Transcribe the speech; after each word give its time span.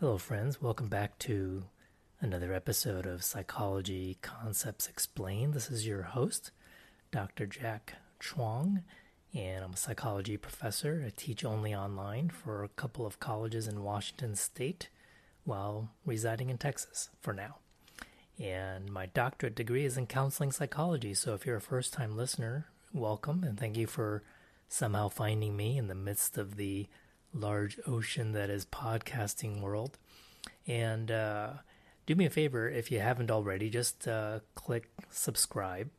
Hello, 0.00 0.16
friends. 0.16 0.62
Welcome 0.62 0.86
back 0.86 1.18
to 1.18 1.64
another 2.20 2.54
episode 2.54 3.04
of 3.04 3.24
Psychology 3.24 4.16
Concepts 4.22 4.86
Explained. 4.86 5.54
This 5.54 5.72
is 5.72 5.88
your 5.88 6.02
host, 6.02 6.52
Dr. 7.10 7.46
Jack 7.46 7.94
Chuang, 8.20 8.84
and 9.34 9.64
I'm 9.64 9.72
a 9.72 9.76
psychology 9.76 10.36
professor. 10.36 11.02
I 11.04 11.10
teach 11.16 11.44
only 11.44 11.74
online 11.74 12.28
for 12.28 12.62
a 12.62 12.68
couple 12.68 13.06
of 13.06 13.18
colleges 13.18 13.66
in 13.66 13.82
Washington 13.82 14.36
State 14.36 14.88
while 15.42 15.90
residing 16.06 16.48
in 16.48 16.58
Texas 16.58 17.10
for 17.20 17.32
now. 17.32 17.56
And 18.38 18.92
my 18.92 19.06
doctorate 19.06 19.56
degree 19.56 19.84
is 19.84 19.96
in 19.96 20.06
counseling 20.06 20.52
psychology. 20.52 21.12
So 21.12 21.34
if 21.34 21.44
you're 21.44 21.56
a 21.56 21.60
first 21.60 21.92
time 21.92 22.16
listener, 22.16 22.68
welcome 22.92 23.42
and 23.42 23.58
thank 23.58 23.76
you 23.76 23.88
for 23.88 24.22
somehow 24.68 25.08
finding 25.08 25.56
me 25.56 25.76
in 25.76 25.88
the 25.88 25.96
midst 25.96 26.38
of 26.38 26.54
the 26.54 26.86
large 27.32 27.78
ocean 27.86 28.32
that 28.32 28.50
is 28.50 28.64
podcasting 28.66 29.60
world. 29.60 29.98
And 30.66 31.10
uh, 31.10 31.50
do 32.06 32.14
me 32.14 32.26
a 32.26 32.30
favor 32.30 32.68
if 32.68 32.90
you 32.90 33.00
haven't 33.00 33.30
already, 33.30 33.70
just 33.70 34.08
uh, 34.08 34.40
click 34.54 34.90
subscribe 35.10 35.90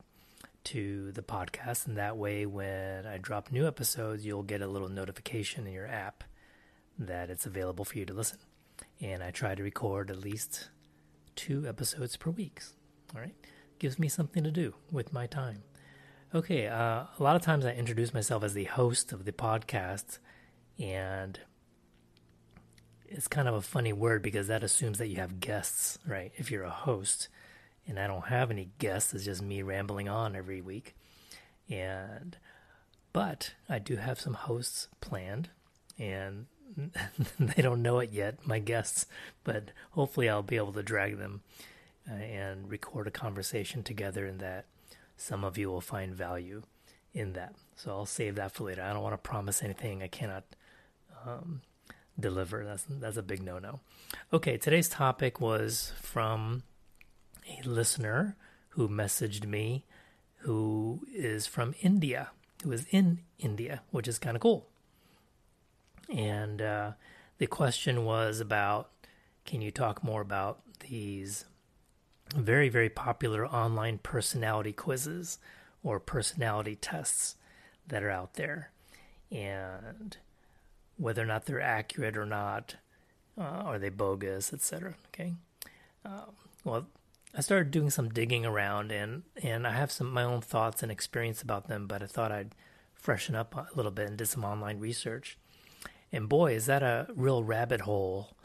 to 0.64 1.12
the 1.12 1.22
podcast, 1.22 1.86
and 1.86 1.96
that 1.96 2.16
way, 2.16 2.44
when 2.46 3.06
I 3.06 3.16
drop 3.18 3.50
new 3.50 3.66
episodes, 3.66 4.26
you'll 4.26 4.42
get 4.42 4.60
a 4.60 4.66
little 4.66 4.88
notification 4.88 5.66
in 5.66 5.72
your 5.72 5.86
app 5.86 6.24
that 6.98 7.30
it's 7.30 7.46
available 7.46 7.84
for 7.84 7.98
you 7.98 8.04
to 8.04 8.12
listen. 8.12 8.38
And 9.00 9.22
I 9.22 9.30
try 9.30 9.54
to 9.54 9.62
record 9.62 10.10
at 10.10 10.18
least 10.18 10.68
two 11.34 11.66
episodes 11.66 12.16
per 12.16 12.30
week. 12.30 12.60
All 13.14 13.20
right, 13.20 13.34
gives 13.78 13.98
me 13.98 14.08
something 14.08 14.44
to 14.44 14.50
do 14.50 14.74
with 14.92 15.12
my 15.12 15.26
time. 15.26 15.62
Okay, 16.34 16.68
uh, 16.68 17.04
a 17.18 17.22
lot 17.22 17.36
of 17.36 17.42
times 17.42 17.64
I 17.64 17.72
introduce 17.72 18.14
myself 18.14 18.44
as 18.44 18.54
the 18.54 18.64
host 18.64 19.12
of 19.12 19.24
the 19.24 19.32
podcast 19.32 20.18
and 20.80 21.38
it's 23.06 23.28
kind 23.28 23.48
of 23.48 23.54
a 23.54 23.60
funny 23.60 23.92
word 23.92 24.22
because 24.22 24.46
that 24.46 24.62
assumes 24.62 24.98
that 24.98 25.08
you 25.08 25.16
have 25.16 25.40
guests, 25.40 25.98
right? 26.06 26.32
If 26.36 26.50
you're 26.50 26.64
a 26.64 26.70
host, 26.70 27.28
and 27.86 27.98
I 27.98 28.06
don't 28.06 28.26
have 28.26 28.50
any 28.50 28.70
guests, 28.78 29.12
it's 29.12 29.24
just 29.24 29.42
me 29.42 29.62
rambling 29.62 30.08
on 30.08 30.36
every 30.36 30.60
week. 30.60 30.94
And 31.68 32.36
but 33.12 33.54
I 33.68 33.80
do 33.80 33.96
have 33.96 34.20
some 34.20 34.34
hosts 34.34 34.88
planned, 35.00 35.50
and 35.98 36.46
they 37.38 37.62
don't 37.62 37.82
know 37.82 37.98
it 37.98 38.12
yet, 38.12 38.46
my 38.46 38.60
guests. 38.60 39.06
But 39.44 39.72
hopefully, 39.90 40.28
I'll 40.28 40.42
be 40.42 40.56
able 40.56 40.72
to 40.72 40.82
drag 40.82 41.18
them 41.18 41.42
uh, 42.08 42.14
and 42.14 42.70
record 42.70 43.08
a 43.08 43.10
conversation 43.10 43.82
together, 43.82 44.24
and 44.24 44.38
that 44.40 44.66
some 45.16 45.44
of 45.44 45.58
you 45.58 45.68
will 45.68 45.80
find 45.80 46.14
value 46.14 46.62
in 47.12 47.32
that. 47.32 47.54
So 47.74 47.90
I'll 47.90 48.06
save 48.06 48.36
that 48.36 48.52
for 48.52 48.64
later. 48.64 48.82
I 48.82 48.92
don't 48.92 49.02
want 49.02 49.20
to 49.20 49.28
promise 49.28 49.62
anything 49.62 50.02
I 50.02 50.08
cannot 50.08 50.44
um, 51.26 51.62
deliver. 52.18 52.64
That's 52.64 52.84
that's 52.88 53.16
a 53.16 53.22
big 53.22 53.42
no-no. 53.42 53.80
Okay, 54.32 54.56
today's 54.56 54.88
topic 54.88 55.40
was 55.40 55.92
from 56.00 56.62
a 57.48 57.66
listener 57.66 58.36
who 58.70 58.88
messaged 58.88 59.46
me, 59.46 59.84
who 60.38 61.06
is 61.12 61.46
from 61.46 61.74
India, 61.80 62.30
who 62.62 62.72
is 62.72 62.86
in 62.90 63.20
India, 63.38 63.82
which 63.90 64.08
is 64.08 64.18
kind 64.18 64.36
of 64.36 64.42
cool. 64.42 64.66
And 66.08 66.60
uh, 66.60 66.92
the 67.38 67.46
question 67.46 68.04
was 68.04 68.40
about, 68.40 68.90
can 69.44 69.60
you 69.60 69.70
talk 69.70 70.02
more 70.02 70.20
about 70.20 70.60
these 70.88 71.44
very 72.34 72.68
very 72.68 72.88
popular 72.88 73.44
online 73.46 73.98
personality 73.98 74.72
quizzes 74.72 75.38
or 75.82 75.98
personality 75.98 76.76
tests 76.76 77.36
that 77.88 78.04
are 78.04 78.10
out 78.10 78.34
there, 78.34 78.70
and 79.32 80.16
whether 81.00 81.22
or 81.22 81.26
not 81.26 81.46
they're 81.46 81.60
accurate 81.60 82.16
or 82.16 82.26
not, 82.26 82.76
uh, 83.38 83.42
are 83.42 83.78
they 83.78 83.88
bogus, 83.88 84.52
etc. 84.52 84.94
Okay. 85.08 85.32
Um, 86.04 86.32
well, 86.62 86.86
I 87.34 87.40
started 87.40 87.70
doing 87.70 87.90
some 87.90 88.10
digging 88.10 88.44
around, 88.44 88.92
and 88.92 89.22
and 89.42 89.66
I 89.66 89.72
have 89.72 89.90
some 89.90 90.12
my 90.12 90.24
own 90.24 90.40
thoughts 90.42 90.82
and 90.82 90.92
experience 90.92 91.42
about 91.42 91.68
them, 91.68 91.86
but 91.86 92.02
I 92.02 92.06
thought 92.06 92.32
I'd 92.32 92.54
freshen 92.94 93.34
up 93.34 93.54
a 93.54 93.68
little 93.74 93.90
bit 93.90 94.08
and 94.08 94.18
did 94.18 94.28
some 94.28 94.44
online 94.44 94.78
research. 94.78 95.38
And 96.12 96.28
boy, 96.28 96.54
is 96.54 96.66
that 96.66 96.82
a 96.82 97.06
real 97.14 97.42
rabbit 97.42 97.82
hole 97.82 98.36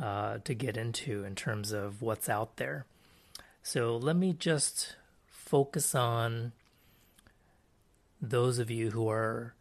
uh, 0.00 0.38
to 0.44 0.54
get 0.54 0.76
into 0.76 1.24
in 1.24 1.34
terms 1.34 1.72
of 1.72 2.02
what's 2.02 2.28
out 2.28 2.56
there. 2.56 2.86
So 3.62 3.96
let 3.96 4.14
me 4.14 4.32
just 4.32 4.96
focus 5.26 5.94
on 5.94 6.52
those 8.20 8.58
of 8.58 8.70
you 8.70 8.90
who 8.90 9.08
are 9.08 9.54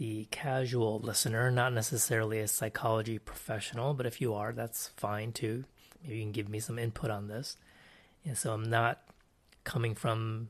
the 0.00 0.26
casual 0.30 0.98
listener, 1.00 1.50
not 1.50 1.74
necessarily 1.74 2.38
a 2.38 2.48
psychology 2.48 3.18
professional, 3.18 3.92
but 3.92 4.06
if 4.06 4.18
you 4.18 4.32
are, 4.32 4.50
that's 4.50 4.88
fine 4.96 5.30
too. 5.30 5.62
Maybe 6.02 6.16
you 6.16 6.22
can 6.22 6.32
give 6.32 6.48
me 6.48 6.58
some 6.58 6.78
input 6.78 7.10
on 7.10 7.28
this. 7.28 7.58
And 8.24 8.34
so 8.38 8.54
I'm 8.54 8.62
not 8.62 9.02
coming 9.62 9.94
from 9.94 10.48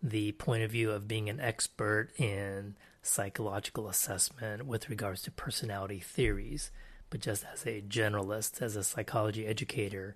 the 0.00 0.30
point 0.30 0.62
of 0.62 0.70
view 0.70 0.92
of 0.92 1.08
being 1.08 1.28
an 1.28 1.40
expert 1.40 2.10
in 2.16 2.76
psychological 3.02 3.88
assessment 3.88 4.66
with 4.66 4.88
regards 4.88 5.22
to 5.22 5.32
personality 5.32 5.98
theories, 5.98 6.70
but 7.10 7.18
just 7.18 7.44
as 7.52 7.66
a 7.66 7.82
generalist, 7.82 8.62
as 8.62 8.76
a 8.76 8.84
psychology 8.84 9.48
educator, 9.48 10.14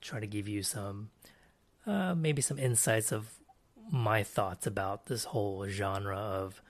try 0.00 0.18
to 0.18 0.26
give 0.26 0.48
you 0.48 0.62
some, 0.62 1.10
uh, 1.86 2.14
maybe 2.14 2.40
some 2.40 2.58
insights 2.58 3.12
of 3.12 3.34
my 3.90 4.22
thoughts 4.22 4.66
about 4.66 5.06
this 5.06 5.24
whole 5.24 5.68
genre 5.68 6.16
of 6.16 6.62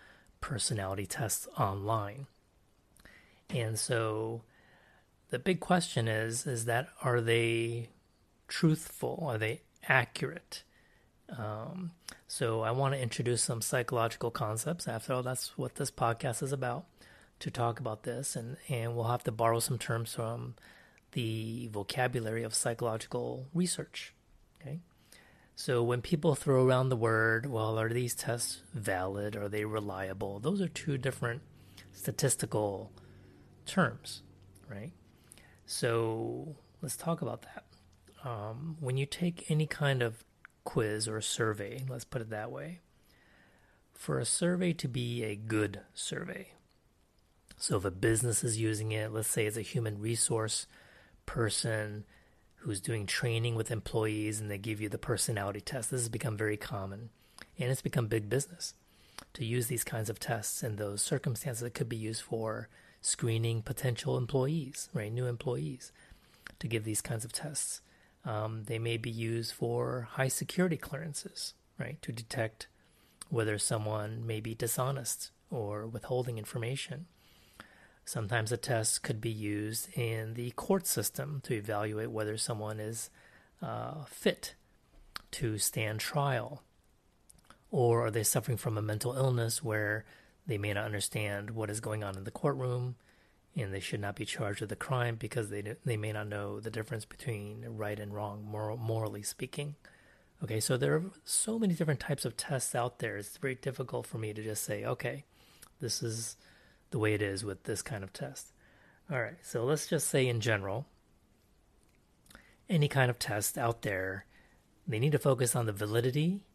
personality 0.42 1.06
tests 1.06 1.48
online. 1.58 2.26
And 3.48 3.78
so 3.78 4.42
the 5.30 5.38
big 5.38 5.60
question 5.60 6.08
is 6.08 6.46
is 6.46 6.66
that 6.66 6.88
are 7.02 7.22
they 7.22 7.88
truthful? 8.48 9.24
Are 9.26 9.38
they 9.38 9.62
accurate? 9.88 10.64
Um, 11.38 11.92
so 12.28 12.60
I 12.60 12.72
want 12.72 12.92
to 12.94 13.00
introduce 13.00 13.42
some 13.42 13.62
psychological 13.62 14.30
concepts. 14.30 14.86
After 14.86 15.14
all, 15.14 15.22
that's 15.22 15.56
what 15.56 15.76
this 15.76 15.90
podcast 15.90 16.42
is 16.42 16.52
about 16.52 16.84
to 17.38 17.50
talk 17.50 17.80
about 17.80 18.02
this, 18.02 18.36
and 18.36 18.58
and 18.68 18.94
we'll 18.94 19.04
have 19.04 19.24
to 19.24 19.32
borrow 19.32 19.60
some 19.60 19.78
terms 19.78 20.14
from 20.14 20.54
the 21.12 21.68
vocabulary 21.72 22.42
of 22.42 22.54
psychological 22.54 23.46
research. 23.54 24.12
Okay. 24.60 24.80
So 25.54 25.82
when 25.82 26.02
people 26.02 26.34
throw 26.34 26.66
around 26.66 26.88
the 26.88 26.96
word, 26.96 27.46
well, 27.46 27.78
are 27.78 27.88
these 27.88 28.14
tests 28.14 28.62
valid? 28.74 29.36
Are 29.36 29.48
they 29.48 29.64
reliable? 29.64 30.40
Those 30.40 30.60
are 30.60 30.68
two 30.68 30.98
different 30.98 31.42
statistical 31.92 32.90
terms, 33.66 34.22
right? 34.68 34.92
So 35.66 36.56
let's 36.80 36.96
talk 36.96 37.22
about 37.22 37.42
that. 37.42 37.64
Um, 38.28 38.76
when 38.80 38.96
you 38.96 39.06
take 39.06 39.50
any 39.50 39.66
kind 39.66 40.02
of 40.02 40.24
quiz 40.64 41.06
or 41.06 41.20
survey, 41.20 41.84
let's 41.88 42.04
put 42.04 42.22
it 42.22 42.30
that 42.30 42.50
way, 42.50 42.80
for 43.94 44.18
a 44.18 44.24
survey 44.24 44.72
to 44.74 44.88
be 44.88 45.22
a 45.22 45.36
good 45.36 45.80
survey, 45.94 46.52
so 47.62 47.76
if 47.76 47.84
a 47.84 47.92
business 47.92 48.42
is 48.42 48.58
using 48.58 48.90
it, 48.90 49.12
let's 49.12 49.28
say 49.28 49.46
it's 49.46 49.56
a 49.56 49.62
human 49.62 50.00
resource 50.00 50.66
person 51.26 52.04
who's 52.62 52.80
doing 52.80 53.06
training 53.06 53.56
with 53.56 53.70
employees 53.70 54.40
and 54.40 54.50
they 54.50 54.58
give 54.58 54.80
you 54.80 54.88
the 54.88 54.98
personality 54.98 55.60
test. 55.60 55.90
This 55.90 56.02
has 56.02 56.08
become 56.08 56.36
very 56.36 56.56
common 56.56 57.10
and 57.58 57.70
it's 57.70 57.82
become 57.82 58.06
big 58.06 58.28
business 58.28 58.74
to 59.34 59.44
use 59.44 59.66
these 59.66 59.84
kinds 59.84 60.08
of 60.08 60.20
tests 60.20 60.62
in 60.62 60.76
those 60.76 61.02
circumstances. 61.02 61.62
It 61.62 61.74
could 61.74 61.88
be 61.88 61.96
used 61.96 62.22
for 62.22 62.68
screening 63.00 63.62
potential 63.62 64.16
employees, 64.16 64.88
right? 64.94 65.12
New 65.12 65.26
employees 65.26 65.90
to 66.60 66.68
give 66.68 66.84
these 66.84 67.00
kinds 67.00 67.24
of 67.24 67.32
tests. 67.32 67.80
Um, 68.24 68.64
they 68.66 68.78
may 68.78 68.96
be 68.96 69.10
used 69.10 69.52
for 69.52 70.08
high 70.12 70.28
security 70.28 70.76
clearances, 70.76 71.54
right? 71.78 72.00
To 72.02 72.12
detect 72.12 72.68
whether 73.28 73.58
someone 73.58 74.24
may 74.24 74.40
be 74.40 74.54
dishonest 74.54 75.30
or 75.50 75.86
withholding 75.86 76.38
information. 76.38 77.06
Sometimes 78.04 78.52
a 78.52 78.56
test 78.56 79.02
could 79.02 79.20
be 79.20 79.30
used 79.30 79.96
in 79.96 80.34
the 80.34 80.50
court 80.52 80.86
system 80.86 81.40
to 81.44 81.54
evaluate 81.54 82.10
whether 82.10 82.36
someone 82.36 82.80
is 82.80 83.10
uh, 83.62 84.04
fit 84.06 84.54
to 85.32 85.58
stand 85.58 86.00
trial. 86.00 86.62
Or 87.70 88.06
are 88.06 88.10
they 88.10 88.24
suffering 88.24 88.58
from 88.58 88.76
a 88.76 88.82
mental 88.82 89.14
illness 89.14 89.62
where 89.62 90.04
they 90.46 90.58
may 90.58 90.72
not 90.72 90.84
understand 90.84 91.50
what 91.50 91.70
is 91.70 91.80
going 91.80 92.02
on 92.02 92.16
in 92.16 92.24
the 92.24 92.30
courtroom 92.30 92.96
and 93.54 93.72
they 93.72 93.80
should 93.80 94.00
not 94.00 94.16
be 94.16 94.24
charged 94.24 94.60
with 94.60 94.72
a 94.72 94.76
crime 94.76 95.16
because 95.16 95.50
they, 95.50 95.76
they 95.84 95.96
may 95.96 96.12
not 96.12 96.28
know 96.28 96.58
the 96.58 96.70
difference 96.70 97.04
between 97.04 97.64
right 97.68 98.00
and 98.00 98.14
wrong, 98.14 98.44
moral, 98.44 98.76
morally 98.76 99.22
speaking? 99.22 99.76
Okay, 100.42 100.58
so 100.58 100.76
there 100.76 100.94
are 100.94 101.04
so 101.24 101.58
many 101.58 101.74
different 101.74 102.00
types 102.00 102.24
of 102.24 102.36
tests 102.36 102.74
out 102.74 102.98
there. 102.98 103.16
It's 103.16 103.36
very 103.36 103.54
difficult 103.54 104.06
for 104.06 104.18
me 104.18 104.32
to 104.32 104.42
just 104.42 104.64
say, 104.64 104.84
okay, 104.84 105.24
this 105.80 106.02
is 106.02 106.36
the 106.92 106.98
way 106.98 107.14
it 107.14 107.22
is 107.22 107.44
with 107.44 107.64
this 107.64 107.82
kind 107.82 108.04
of 108.04 108.12
test. 108.12 108.52
All 109.10 109.20
right, 109.20 109.36
so 109.42 109.64
let's 109.64 109.88
just 109.88 110.08
say 110.08 110.28
in 110.28 110.40
general, 110.40 110.86
any 112.70 112.88
kind 112.88 113.10
of 113.10 113.18
test 113.18 113.58
out 113.58 113.82
there, 113.82 114.24
they 114.86 114.98
need 114.98 115.12
to 115.12 115.18
focus 115.18 115.56
on 115.56 115.66
the 115.66 115.72
validity 115.72 116.46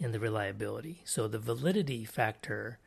and 0.00 0.12
the 0.12 0.20
reliability. 0.20 1.02
So 1.04 1.28
the 1.28 1.38
validity 1.38 2.04
factor 2.04 2.78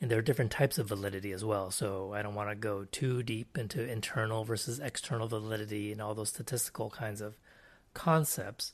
And 0.00 0.10
there 0.10 0.18
are 0.18 0.22
different 0.22 0.50
types 0.50 0.78
of 0.78 0.88
validity 0.88 1.32
as 1.32 1.44
well. 1.44 1.70
So 1.70 2.14
I 2.14 2.22
don't 2.22 2.34
want 2.34 2.48
to 2.48 2.54
go 2.54 2.86
too 2.90 3.22
deep 3.22 3.58
into 3.58 3.86
internal 3.86 4.44
versus 4.44 4.80
external 4.80 5.28
validity 5.28 5.92
and 5.92 6.00
all 6.00 6.14
those 6.14 6.30
statistical 6.30 6.88
kinds 6.88 7.20
of 7.20 7.36
concepts. 7.92 8.72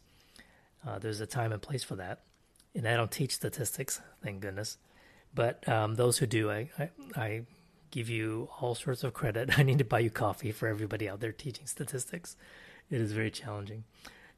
Uh, 0.86 1.00
there's 1.00 1.20
a 1.20 1.26
time 1.26 1.52
and 1.52 1.60
place 1.60 1.82
for 1.82 1.96
that. 1.96 2.22
And 2.76 2.86
I 2.86 2.94
don't 2.94 3.10
teach 3.10 3.34
statistics, 3.34 4.00
thank 4.22 4.40
goodness. 4.40 4.78
But 5.34 5.68
um, 5.68 5.96
those 5.96 6.18
who 6.18 6.26
do, 6.26 6.50
I, 6.50 6.70
I, 6.78 6.90
I 7.16 7.42
give 7.96 8.10
you 8.10 8.50
all 8.60 8.74
sorts 8.74 9.02
of 9.02 9.14
credit. 9.14 9.48
I 9.58 9.62
need 9.62 9.78
to 9.78 9.84
buy 9.84 10.00
you 10.00 10.10
coffee 10.10 10.52
for 10.52 10.68
everybody 10.68 11.08
out 11.08 11.20
there 11.20 11.32
teaching 11.32 11.66
statistics. 11.66 12.36
It 12.90 13.00
is 13.00 13.12
very 13.12 13.30
challenging. 13.30 13.84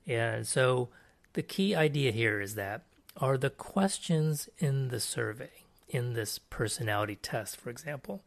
And 0.07 0.47
so 0.47 0.91
the 1.33 1.43
key 1.43 1.75
idea 1.75 2.13
here 2.13 2.41
is 2.41 2.55
that 2.55 2.85
are 3.17 3.37
the 3.37 3.51
questions 3.51 4.49
in 4.59 4.89
the 4.89 5.01
survey, 5.01 5.51
in 5.89 6.13
this 6.13 6.39
personality 6.39 7.17
test, 7.17 7.57
for 7.57 7.69
example, 7.69 8.23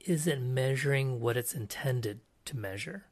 is 0.00 0.26
it 0.26 0.42
measuring 0.42 1.18
what 1.18 1.38
it's 1.38 1.54
intended 1.54 2.20
to 2.44 2.58
measure? 2.58 3.06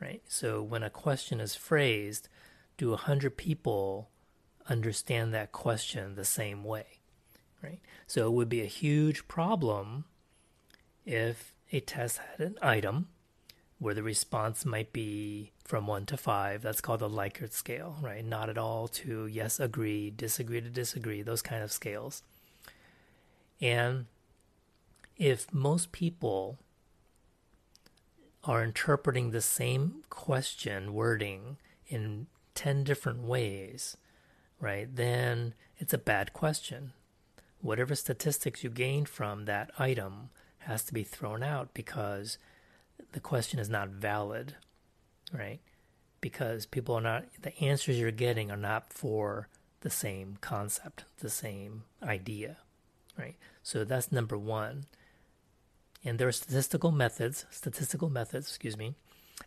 Right? 0.00 0.22
So 0.26 0.62
when 0.62 0.82
a 0.82 0.88
question 0.88 1.40
is 1.40 1.54
phrased, 1.54 2.30
do 2.78 2.88
100 2.90 3.36
people 3.36 4.08
understand 4.66 5.34
that 5.34 5.52
question 5.52 6.14
the 6.14 6.24
same 6.24 6.64
way? 6.64 7.01
Right? 7.62 7.80
So 8.06 8.26
it 8.26 8.32
would 8.32 8.48
be 8.48 8.60
a 8.60 8.66
huge 8.66 9.28
problem 9.28 10.04
if 11.06 11.54
a 11.70 11.80
test 11.80 12.18
had 12.18 12.46
an 12.46 12.58
item 12.60 13.08
where 13.78 13.94
the 13.94 14.02
response 14.02 14.64
might 14.64 14.92
be 14.92 15.50
from 15.64 15.86
one 15.86 16.06
to 16.06 16.16
five. 16.16 16.62
That's 16.62 16.80
called 16.80 17.00
the 17.00 17.08
Likert 17.08 17.52
scale, 17.52 17.96
right? 18.00 18.24
Not 18.24 18.48
at 18.48 18.58
all 18.58 18.86
to 18.88 19.26
yes, 19.26 19.58
agree, 19.58 20.10
disagree 20.10 20.60
to 20.60 20.70
disagree, 20.70 21.22
those 21.22 21.42
kind 21.42 21.62
of 21.62 21.72
scales. 21.72 22.22
And 23.60 24.06
if 25.16 25.52
most 25.52 25.92
people 25.92 26.58
are 28.44 28.62
interpreting 28.62 29.30
the 29.30 29.40
same 29.40 30.02
question 30.10 30.94
wording 30.94 31.56
in 31.88 32.26
10 32.54 32.84
different 32.84 33.22
ways, 33.22 33.96
right, 34.60 34.94
then 34.94 35.54
it's 35.78 35.92
a 35.92 35.98
bad 35.98 36.32
question. 36.32 36.92
Whatever 37.62 37.94
statistics 37.94 38.64
you 38.64 38.70
gained 38.70 39.08
from 39.08 39.44
that 39.44 39.70
item 39.78 40.30
has 40.58 40.82
to 40.84 40.92
be 40.92 41.04
thrown 41.04 41.42
out 41.42 41.72
because 41.74 42.36
the 43.12 43.20
question 43.20 43.58
is 43.58 43.68
not 43.68 43.88
valid, 43.88 44.56
right? 45.32 45.60
Because 46.20 46.66
people 46.66 46.96
are 46.96 47.00
not, 47.00 47.24
the 47.40 47.56
answers 47.60 47.98
you're 47.98 48.10
getting 48.10 48.50
are 48.50 48.56
not 48.56 48.92
for 48.92 49.48
the 49.80 49.90
same 49.90 50.38
concept, 50.40 51.04
the 51.18 51.30
same 51.30 51.84
idea, 52.02 52.56
right? 53.16 53.36
So 53.62 53.84
that's 53.84 54.10
number 54.10 54.36
one. 54.36 54.86
And 56.04 56.18
there 56.18 56.28
are 56.28 56.32
statistical 56.32 56.90
methods, 56.90 57.46
statistical 57.50 58.10
methods, 58.10 58.48
excuse 58.48 58.76
me, 58.76 58.96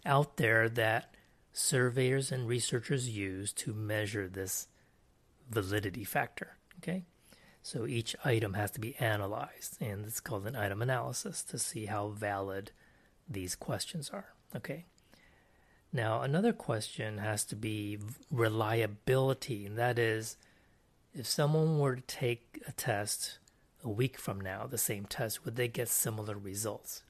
out 0.06 0.38
there 0.38 0.70
that 0.70 1.14
surveyors 1.52 2.32
and 2.32 2.48
researchers 2.48 3.10
use 3.10 3.52
to 3.54 3.74
measure 3.74 4.30
this 4.30 4.68
validity 5.50 6.06
factor, 6.06 6.56
okay? 6.78 7.04
So 7.66 7.88
each 7.88 8.16
item 8.24 8.54
has 8.54 8.70
to 8.72 8.80
be 8.80 8.96
analyzed, 8.98 9.82
and 9.82 10.06
it's 10.06 10.20
called 10.20 10.46
an 10.46 10.56
item 10.56 10.84
analysis 10.84 11.42
to 11.46 11.58
see 11.58 11.88
how 11.88 12.10
valid 12.10 12.70
these 13.28 13.56
questions 13.56 14.12
are. 14.14 14.36
Okay. 14.56 14.86
Now, 15.92 16.22
another 16.22 16.54
question 16.54 17.18
has 17.18 17.44
to 17.46 17.56
be 17.56 17.98
reliability, 18.30 19.66
and 19.66 19.80
that 19.80 19.98
is 19.98 20.38
if 21.12 21.26
someone 21.26 21.80
were 21.80 21.96
to 21.96 22.02
take 22.04 22.62
a 22.68 22.72
test 22.72 23.40
a 23.84 23.90
week 23.90 24.20
from 24.20 24.40
now, 24.40 24.68
the 24.68 24.78
same 24.78 25.06
test, 25.06 25.44
would 25.44 25.56
they 25.56 25.68
get 25.68 25.90
similar 25.90 26.38
results? 26.38 27.02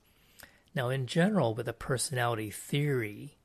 Now, 0.74 0.88
in 0.88 1.06
general, 1.06 1.54
with 1.54 1.68
a 1.68 1.74
personality 1.74 2.50
theory, 2.50 3.36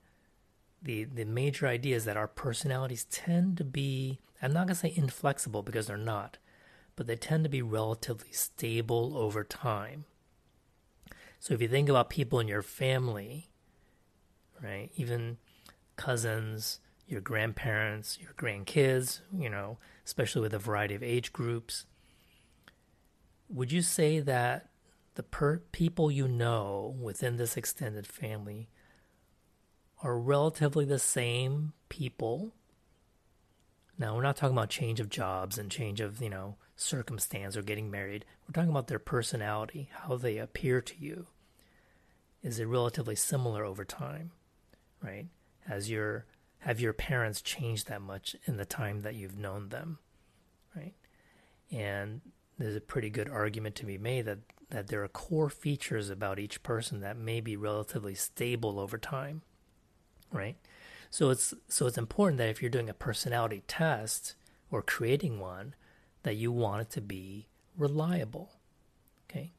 the, 0.81 1.03
the 1.03 1.25
major 1.25 1.67
idea 1.67 1.97
is 1.97 2.05
that 2.05 2.17
our 2.17 2.29
personalities 2.29 3.03
tend 3.11 3.59
to 3.59 3.65
be, 3.65 4.21
I'm 4.41 4.53
not 4.53 4.69
going 4.69 4.77
to 4.77 4.81
say 4.81 4.93
inflexible 4.95 5.65
because 5.65 5.89
they're 5.89 5.97
not, 5.97 6.39
but 7.01 7.07
they 7.07 7.17
tend 7.17 7.45
to 7.45 7.49
be 7.49 7.63
relatively 7.63 8.31
stable 8.31 9.17
over 9.17 9.43
time. 9.43 10.05
So 11.39 11.55
if 11.55 11.63
you 11.63 11.67
think 11.67 11.89
about 11.89 12.11
people 12.11 12.41
in 12.41 12.47
your 12.47 12.61
family, 12.61 13.49
right, 14.63 14.91
even 14.97 15.39
cousins, 15.97 16.79
your 17.09 17.23
grandparents, 17.23 18.19
your 18.21 18.35
grandkids, 18.35 19.21
you 19.35 19.49
know, 19.49 19.79
especially 20.05 20.43
with 20.43 20.53
a 20.53 20.59
variety 20.59 20.95
of 20.95 21.03
age 21.03 21.33
groups, 21.33 21.87
would 23.49 23.73
you 23.73 23.81
say 23.81 24.21
that 24.21 24.69
the 25.15 25.23
per- 25.23 25.63
people 25.73 26.11
you 26.11 26.29
know 26.29 26.95
within 27.01 27.39
this 27.39 27.57
extended 27.57 28.07
family 28.07 28.69
are 30.03 30.19
relatively 30.19 30.85
the 30.85 30.99
same 30.99 31.73
people? 31.89 32.53
Now, 33.99 34.15
we're 34.15 34.23
not 34.23 34.37
talking 34.37 34.55
about 34.55 34.69
change 34.69 35.01
of 35.01 35.09
jobs 35.09 35.57
and 35.57 35.71
change 35.71 36.03
of, 36.03 36.21
you 36.21 36.29
know, 36.29 36.57
circumstance 36.81 37.57
or 37.57 37.63
getting 37.63 37.91
married. 37.91 38.25
We're 38.47 38.53
talking 38.53 38.71
about 38.71 38.89
their 38.89 38.99
personality, 38.99 39.91
how 39.93 40.17
they 40.17 40.39
appear 40.39 40.81
to 40.81 40.95
you. 40.99 41.27
Is 42.43 42.59
it 42.59 42.65
relatively 42.65 43.17
similar 43.17 43.65
over 43.65 43.85
time, 43.85 44.33
right? 45.03 45.27
Has 45.69 45.91
your 45.91 46.25
have 46.61 46.81
your 46.81 46.93
parents 46.93 47.41
changed 47.41 47.89
that 47.89 48.03
much 48.03 48.37
in 48.45 48.57
the 48.57 48.67
time 48.67 49.01
that 49.01 49.15
you've 49.15 49.39
known 49.39 49.69
them, 49.69 49.99
right? 50.77 50.95
And 51.71 52.21
there's 52.59 52.77
a 52.77 52.81
pretty 52.81 53.09
good 53.09 53.29
argument 53.29 53.75
to 53.77 53.87
be 53.87 53.99
made 53.99 54.27
that 54.27 54.39
that 54.71 54.89
there 54.89 55.03
are 55.03 55.09
core 55.09 55.51
features 55.51 56.11
about 56.11 56.39
each 56.39 56.63
person 56.63 57.01
that 57.01 57.17
may 57.17 57.41
be 57.41 57.57
relatively 57.57 58.15
stable 58.15 58.79
over 58.79 58.99
time, 58.99 59.43
right? 60.33 60.57
So 61.11 61.31
it's 61.31 61.53
so 61.69 61.87
it's 61.87 61.99
important 61.99 62.39
that 62.39 62.49
if 62.49 62.63
you're 62.63 62.71
doing 62.71 62.89
a 62.89 62.95
personality 62.95 63.63
test 63.67 64.35
or 64.71 64.81
creating 64.81 65.41
one, 65.41 65.75
that 66.23 66.37
you 66.37 66.53
want 66.53 66.83
it 66.83 66.91
to 66.91 67.01
be 67.01 67.47
reliable. 67.77 68.51
Okay. 69.29 69.53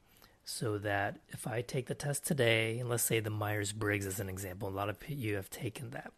So 0.44 0.78
that 0.80 1.19
if 1.30 1.48
I 1.48 1.62
take 1.62 1.88
the 1.88 1.96
test 1.96 2.25
today, 2.25 2.80
and 2.80 2.90
let's 2.90 3.04
say 3.04 3.19
the 3.19 3.30
Myers 3.30 3.74
Briggs 3.74 4.06
is 4.06 4.19
an 4.19 4.30
example, 4.30 4.68
a 4.68 4.69
lot 4.69 4.90
of 4.90 4.98
you 5.08 5.36
have 5.36 5.50
taken 5.50 5.92
that. 5.92 6.12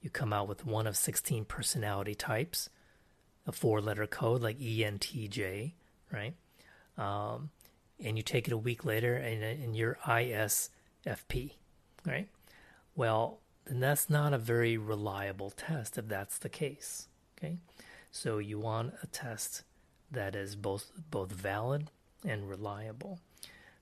You 0.00 0.08
come 0.08 0.32
out 0.32 0.48
with 0.48 0.64
one 0.64 0.86
of 0.86 0.96
16 0.96 1.44
personality 1.44 2.14
types, 2.14 2.70
a 3.46 3.52
four 3.52 3.80
letter 3.80 4.06
code 4.06 4.42
like 4.42 4.58
ENTJ, 4.58 5.72
right? 6.12 6.34
Um, 6.96 7.50
and 8.02 8.16
you 8.16 8.22
take 8.22 8.46
it 8.46 8.52
a 8.52 8.58
week 8.58 8.84
later 8.84 9.14
and, 9.14 9.42
and 9.42 9.76
you're 9.76 9.98
ISFP, 10.06 11.52
right? 12.06 12.28
Well, 12.96 13.40
then 13.66 13.80
that's 13.80 14.08
not 14.08 14.32
a 14.32 14.38
very 14.38 14.78
reliable 14.78 15.50
test 15.50 15.98
if 15.98 16.08
that's 16.08 16.38
the 16.38 16.48
case, 16.48 17.08
okay? 17.38 17.58
So 18.10 18.38
you 18.38 18.58
want 18.58 18.94
a 19.02 19.06
test 19.06 19.62
that 20.10 20.34
is 20.34 20.56
both 20.56 20.90
both 21.10 21.32
valid 21.32 21.90
and 22.24 22.48
reliable. 22.48 23.20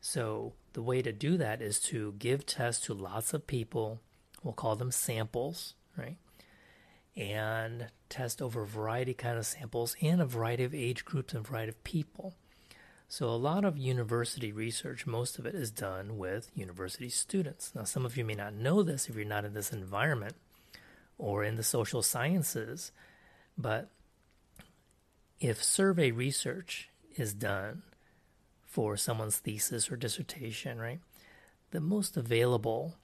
So 0.00 0.52
the 0.72 0.82
way 0.82 1.02
to 1.02 1.12
do 1.12 1.36
that 1.36 1.60
is 1.60 1.80
to 1.80 2.14
give 2.18 2.46
tests 2.46 2.86
to 2.86 2.94
lots 2.94 3.34
of 3.34 3.46
people. 3.46 4.00
We'll 4.42 4.54
call 4.54 4.76
them 4.76 4.92
samples, 4.92 5.74
right? 5.96 6.16
And 7.16 7.88
test 8.08 8.40
over 8.40 8.62
a 8.62 8.66
variety 8.66 9.12
kind 9.12 9.38
of 9.38 9.46
samples 9.46 9.96
and 10.00 10.20
a 10.20 10.26
variety 10.26 10.64
of 10.64 10.74
age 10.74 11.04
groups 11.04 11.34
and 11.34 11.46
variety 11.46 11.70
of 11.70 11.82
people. 11.82 12.34
So 13.08 13.26
a 13.28 13.36
lot 13.36 13.64
of 13.64 13.78
university 13.78 14.52
research, 14.52 15.06
most 15.06 15.38
of 15.38 15.46
it 15.46 15.54
is 15.54 15.70
done 15.70 16.18
with 16.18 16.50
university 16.54 17.08
students. 17.08 17.72
Now 17.74 17.84
some 17.84 18.04
of 18.04 18.16
you 18.16 18.24
may 18.24 18.34
not 18.34 18.54
know 18.54 18.82
this 18.82 19.08
if 19.08 19.16
you're 19.16 19.24
not 19.24 19.46
in 19.46 19.54
this 19.54 19.72
environment 19.72 20.34
or 21.16 21.42
in 21.42 21.56
the 21.56 21.62
social 21.62 22.02
sciences, 22.02 22.92
but 23.56 23.90
if 25.40 25.62
survey 25.62 26.10
research 26.10 26.88
is 27.16 27.34
done 27.34 27.82
for 28.64 28.96
someone's 28.96 29.38
thesis 29.38 29.90
or 29.90 29.96
dissertation, 29.96 30.78
right? 30.78 31.00
The 31.70 31.80
most 31.80 32.16
available 32.16 32.96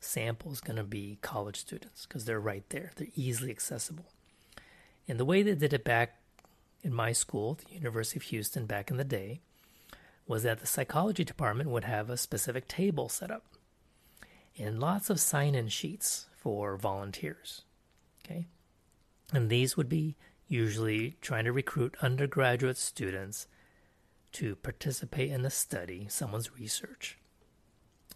sample 0.00 0.52
is 0.52 0.60
going 0.60 0.76
to 0.76 0.84
be 0.84 1.18
college 1.22 1.56
students 1.56 2.06
because 2.06 2.24
they're 2.24 2.40
right 2.40 2.64
there. 2.68 2.92
They're 2.96 3.08
easily 3.16 3.50
accessible. 3.50 4.06
And 5.06 5.18
the 5.18 5.24
way 5.24 5.42
they 5.42 5.54
did 5.54 5.72
it 5.72 5.84
back 5.84 6.16
in 6.82 6.92
my 6.92 7.12
school, 7.12 7.54
the 7.54 7.74
University 7.74 8.18
of 8.18 8.24
Houston, 8.24 8.66
back 8.66 8.90
in 8.90 8.96
the 8.96 9.04
day, 9.04 9.40
was 10.26 10.42
that 10.42 10.60
the 10.60 10.66
psychology 10.66 11.24
department 11.24 11.70
would 11.70 11.84
have 11.84 12.10
a 12.10 12.16
specific 12.16 12.68
table 12.68 13.08
set 13.08 13.30
up 13.30 13.44
and 14.58 14.78
lots 14.78 15.08
of 15.08 15.20
sign 15.20 15.54
in 15.54 15.68
sheets 15.68 16.26
for 16.36 16.76
volunteers. 16.76 17.62
Okay. 18.24 18.46
And 19.32 19.48
these 19.48 19.76
would 19.76 19.88
be 19.88 20.16
usually 20.48 21.16
trying 21.20 21.44
to 21.44 21.52
recruit 21.52 21.96
undergraduate 22.00 22.76
students 22.76 23.46
to 24.32 24.56
participate 24.56 25.30
in 25.30 25.44
a 25.44 25.50
study, 25.50 26.06
someone's 26.08 26.58
research, 26.58 27.18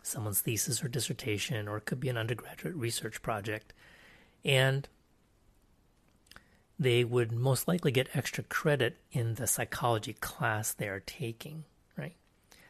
someone's 0.03 0.41
thesis 0.41 0.83
or 0.83 0.89
dissertation, 0.89 1.69
or 1.69 1.77
it 1.77 1.85
could 1.85 2.01
be 2.01 2.09
an 2.09 2.19
undergraduate 2.19 2.75
research 2.75 3.23
project. 3.23 3.73
And 4.45 4.89
they 6.79 7.05
would 7.05 7.33
most 7.33 7.69
likely 7.69 7.93
get 7.93 8.09
extra 8.15 8.43
credit 8.45 8.97
in 9.13 9.35
the 9.35 9.47
psychology 9.47 10.15
class 10.15 10.73
they 10.73 10.89
are 10.89 11.01
taking, 11.01 11.65
right? 11.97 12.17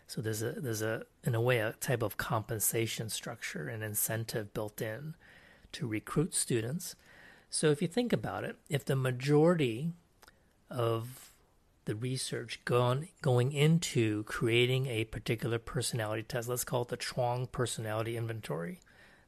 So 0.07 0.21
there's 0.21 0.43
a 0.43 0.53
there's 0.53 0.83
a 0.83 1.05
in 1.25 1.35
a 1.35 1.41
way 1.41 1.61
a 1.61 1.73
type 1.73 2.03
of 2.03 2.19
compensation 2.19 3.09
structure 3.09 3.69
and 3.69 3.83
incentive 3.83 4.53
built 4.53 4.83
in 4.83 5.15
to 5.73 5.87
recruit 5.87 6.35
students. 6.35 6.95
So 7.55 7.71
if 7.71 7.83
you 7.83 7.87
think 7.87 8.15
about 8.15 8.45
it, 8.45 8.57
if 8.71 8.83
the 8.83 8.97
majority 8.97 9.93
of 10.71 11.35
the 11.85 11.95
research 11.95 12.59
gone 12.65 13.09
going 13.21 13.53
into 13.53 14.23
creating 14.25 14.87
a 14.87 15.05
particular 15.05 15.59
personality 15.59 16.23
test, 16.23 16.49
let's 16.49 16.65
call 16.65 16.81
it 16.83 16.89
the 16.89 16.97
Chuang 16.97 17.47
Personality 17.47 18.17
Inventory, 18.17 18.81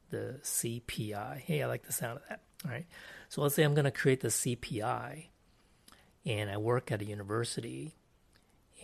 the 0.09 0.39
CPI. 0.41 1.41
Hey, 1.41 1.61
I 1.61 1.67
like 1.67 1.85
the 1.85 1.93
sound 1.93 2.17
of 2.17 2.23
that. 2.27 2.41
All 2.65 2.71
right. 2.71 2.87
So 3.29 3.43
let's 3.43 3.53
say 3.53 3.61
I'm 3.61 3.75
going 3.75 3.85
to 3.85 3.91
create 3.91 4.21
the 4.21 4.29
CPI 4.29 5.27
and 6.25 6.49
I 6.49 6.57
work 6.57 6.91
at 6.91 7.03
a 7.03 7.05
university 7.05 7.93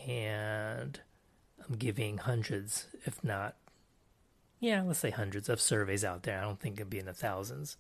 and 0.08 1.00
I'm 1.68 1.78
giving 1.78 2.20
hundreds, 2.20 2.86
if 3.06 3.24
not, 3.24 3.56
yeah, 4.60 4.84
let's 4.84 5.00
say 5.00 5.10
hundreds 5.10 5.50
of 5.50 5.60
surveys 5.60 6.06
out 6.06 6.22
there. 6.22 6.38
I 6.38 6.44
don't 6.44 6.60
think 6.60 6.76
it'd 6.80 6.92
be 6.92 7.00
in 7.00 7.08
the 7.08 7.14
thousands. 7.14 7.78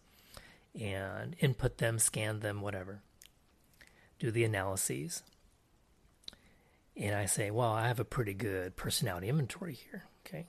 And 0.79 1.35
input 1.39 1.77
them, 1.77 1.99
scan 1.99 2.39
them, 2.39 2.61
whatever. 2.61 3.01
Do 4.19 4.31
the 4.31 4.43
analyses. 4.43 5.23
And 6.95 7.15
I 7.15 7.25
say, 7.25 7.51
well, 7.51 7.71
I 7.71 7.87
have 7.87 7.99
a 7.99 8.05
pretty 8.05 8.33
good 8.33 8.75
personality 8.75 9.27
inventory 9.27 9.73
here. 9.73 10.05
Okay. 10.25 10.47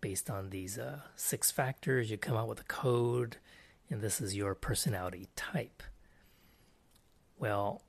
Based 0.00 0.28
on 0.30 0.50
these 0.50 0.78
uh, 0.78 1.00
six 1.14 1.50
factors, 1.50 2.10
you 2.10 2.16
come 2.16 2.36
out 2.36 2.48
with 2.48 2.60
a 2.60 2.64
code 2.64 3.36
and 3.92 4.00
this 4.00 4.20
is 4.20 4.34
your 4.34 4.54
personality 4.54 5.28
type. 5.36 5.82
Well, 7.38 7.82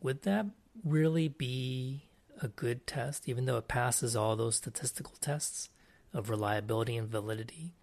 would 0.00 0.22
that 0.22 0.46
really 0.84 1.26
be 1.26 2.04
a 2.40 2.46
good 2.48 2.86
test, 2.86 3.28
even 3.28 3.46
though 3.46 3.56
it 3.56 3.66
passes 3.66 4.14
all 4.14 4.36
those 4.36 4.56
statistical 4.56 5.14
tests 5.20 5.70
of 6.14 6.30
reliability 6.30 6.96
and 6.96 7.08
validity? 7.08 7.74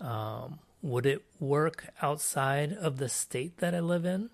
Um, 0.00 0.58
would 0.82 1.06
it 1.06 1.24
work 1.38 1.88
outside 2.00 2.72
of 2.72 2.96
the 2.96 3.08
state 3.08 3.58
that 3.58 3.74
I 3.74 3.80
live 3.80 4.04
in? 4.04 4.30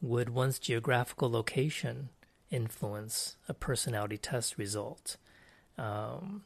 Would 0.00 0.30
one's 0.30 0.58
geographical 0.58 1.30
location 1.30 2.10
influence 2.50 3.36
a 3.48 3.54
personality 3.54 4.18
test 4.18 4.58
result? 4.58 5.16
Um, 5.76 6.44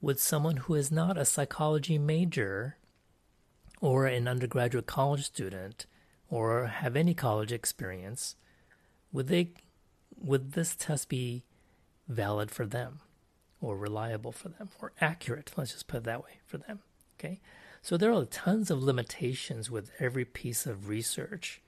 would 0.00 0.18
someone 0.18 0.58
who 0.58 0.74
is 0.74 0.90
not 0.90 1.18
a 1.18 1.24
psychology 1.24 1.98
major 1.98 2.76
or 3.80 4.06
an 4.06 4.28
undergraduate 4.28 4.86
college 4.86 5.24
student 5.24 5.86
or 6.28 6.66
have 6.66 6.96
any 6.96 7.14
college 7.14 7.52
experience, 7.52 8.36
would 9.12 9.26
they 9.26 9.52
would 10.16 10.52
this 10.52 10.76
test 10.76 11.08
be 11.08 11.44
valid 12.06 12.50
for 12.50 12.66
them 12.66 13.00
or 13.60 13.76
reliable 13.76 14.32
for 14.32 14.48
them 14.48 14.68
or 14.80 14.92
accurate, 15.00 15.50
let's 15.56 15.72
just 15.72 15.88
put 15.88 15.98
it 15.98 16.04
that 16.04 16.22
way 16.22 16.40
for 16.44 16.58
them, 16.58 16.80
okay? 17.18 17.40
So 17.82 17.96
there 17.96 18.12
are 18.12 18.24
tons 18.24 18.70
of 18.70 18.82
limitations 18.82 19.70
with 19.70 19.90
every 19.98 20.24
piece 20.24 20.66
of 20.66 20.88
research 20.88 21.62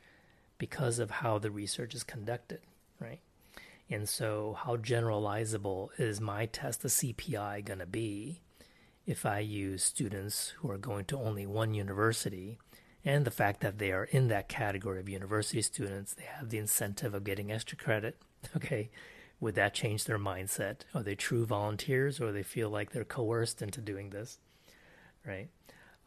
because 0.58 0.98
of 0.98 1.10
how 1.10 1.38
the 1.38 1.50
research 1.50 1.94
is 1.94 2.04
conducted, 2.04 2.60
right? 3.00 3.20
And 3.90 4.08
so 4.08 4.56
how 4.62 4.76
generalizable 4.76 5.88
is 5.98 6.20
my 6.20 6.46
test, 6.46 6.82
the 6.82 6.88
CPI, 6.88 7.64
going 7.64 7.80
to 7.80 7.86
be? 7.86 8.40
if 9.06 9.26
I 9.26 9.40
use 9.40 9.82
students 9.82 10.54
who 10.58 10.70
are 10.70 10.78
going 10.78 11.04
to 11.06 11.18
only 11.18 11.46
one 11.46 11.74
university 11.74 12.58
and 13.04 13.24
the 13.24 13.32
fact 13.32 13.60
that 13.60 13.78
they 13.78 13.90
are 13.90 14.04
in 14.04 14.28
that 14.28 14.48
category 14.48 15.00
of 15.00 15.08
university 15.08 15.60
students, 15.62 16.14
they 16.14 16.24
have 16.24 16.50
the 16.50 16.58
incentive 16.58 17.14
of 17.14 17.24
getting 17.24 17.50
extra 17.50 17.76
credit. 17.76 18.16
Okay, 18.56 18.90
would 19.38 19.54
that 19.54 19.72
change 19.72 20.04
their 20.04 20.18
mindset? 20.18 20.78
Are 20.96 21.02
they 21.04 21.14
true 21.14 21.46
volunteers 21.46 22.20
or 22.20 22.32
they 22.32 22.42
feel 22.42 22.70
like 22.70 22.90
they're 22.90 23.04
coerced 23.04 23.62
into 23.62 23.80
doing 23.80 24.10
this? 24.10 24.38
Right? 25.24 25.48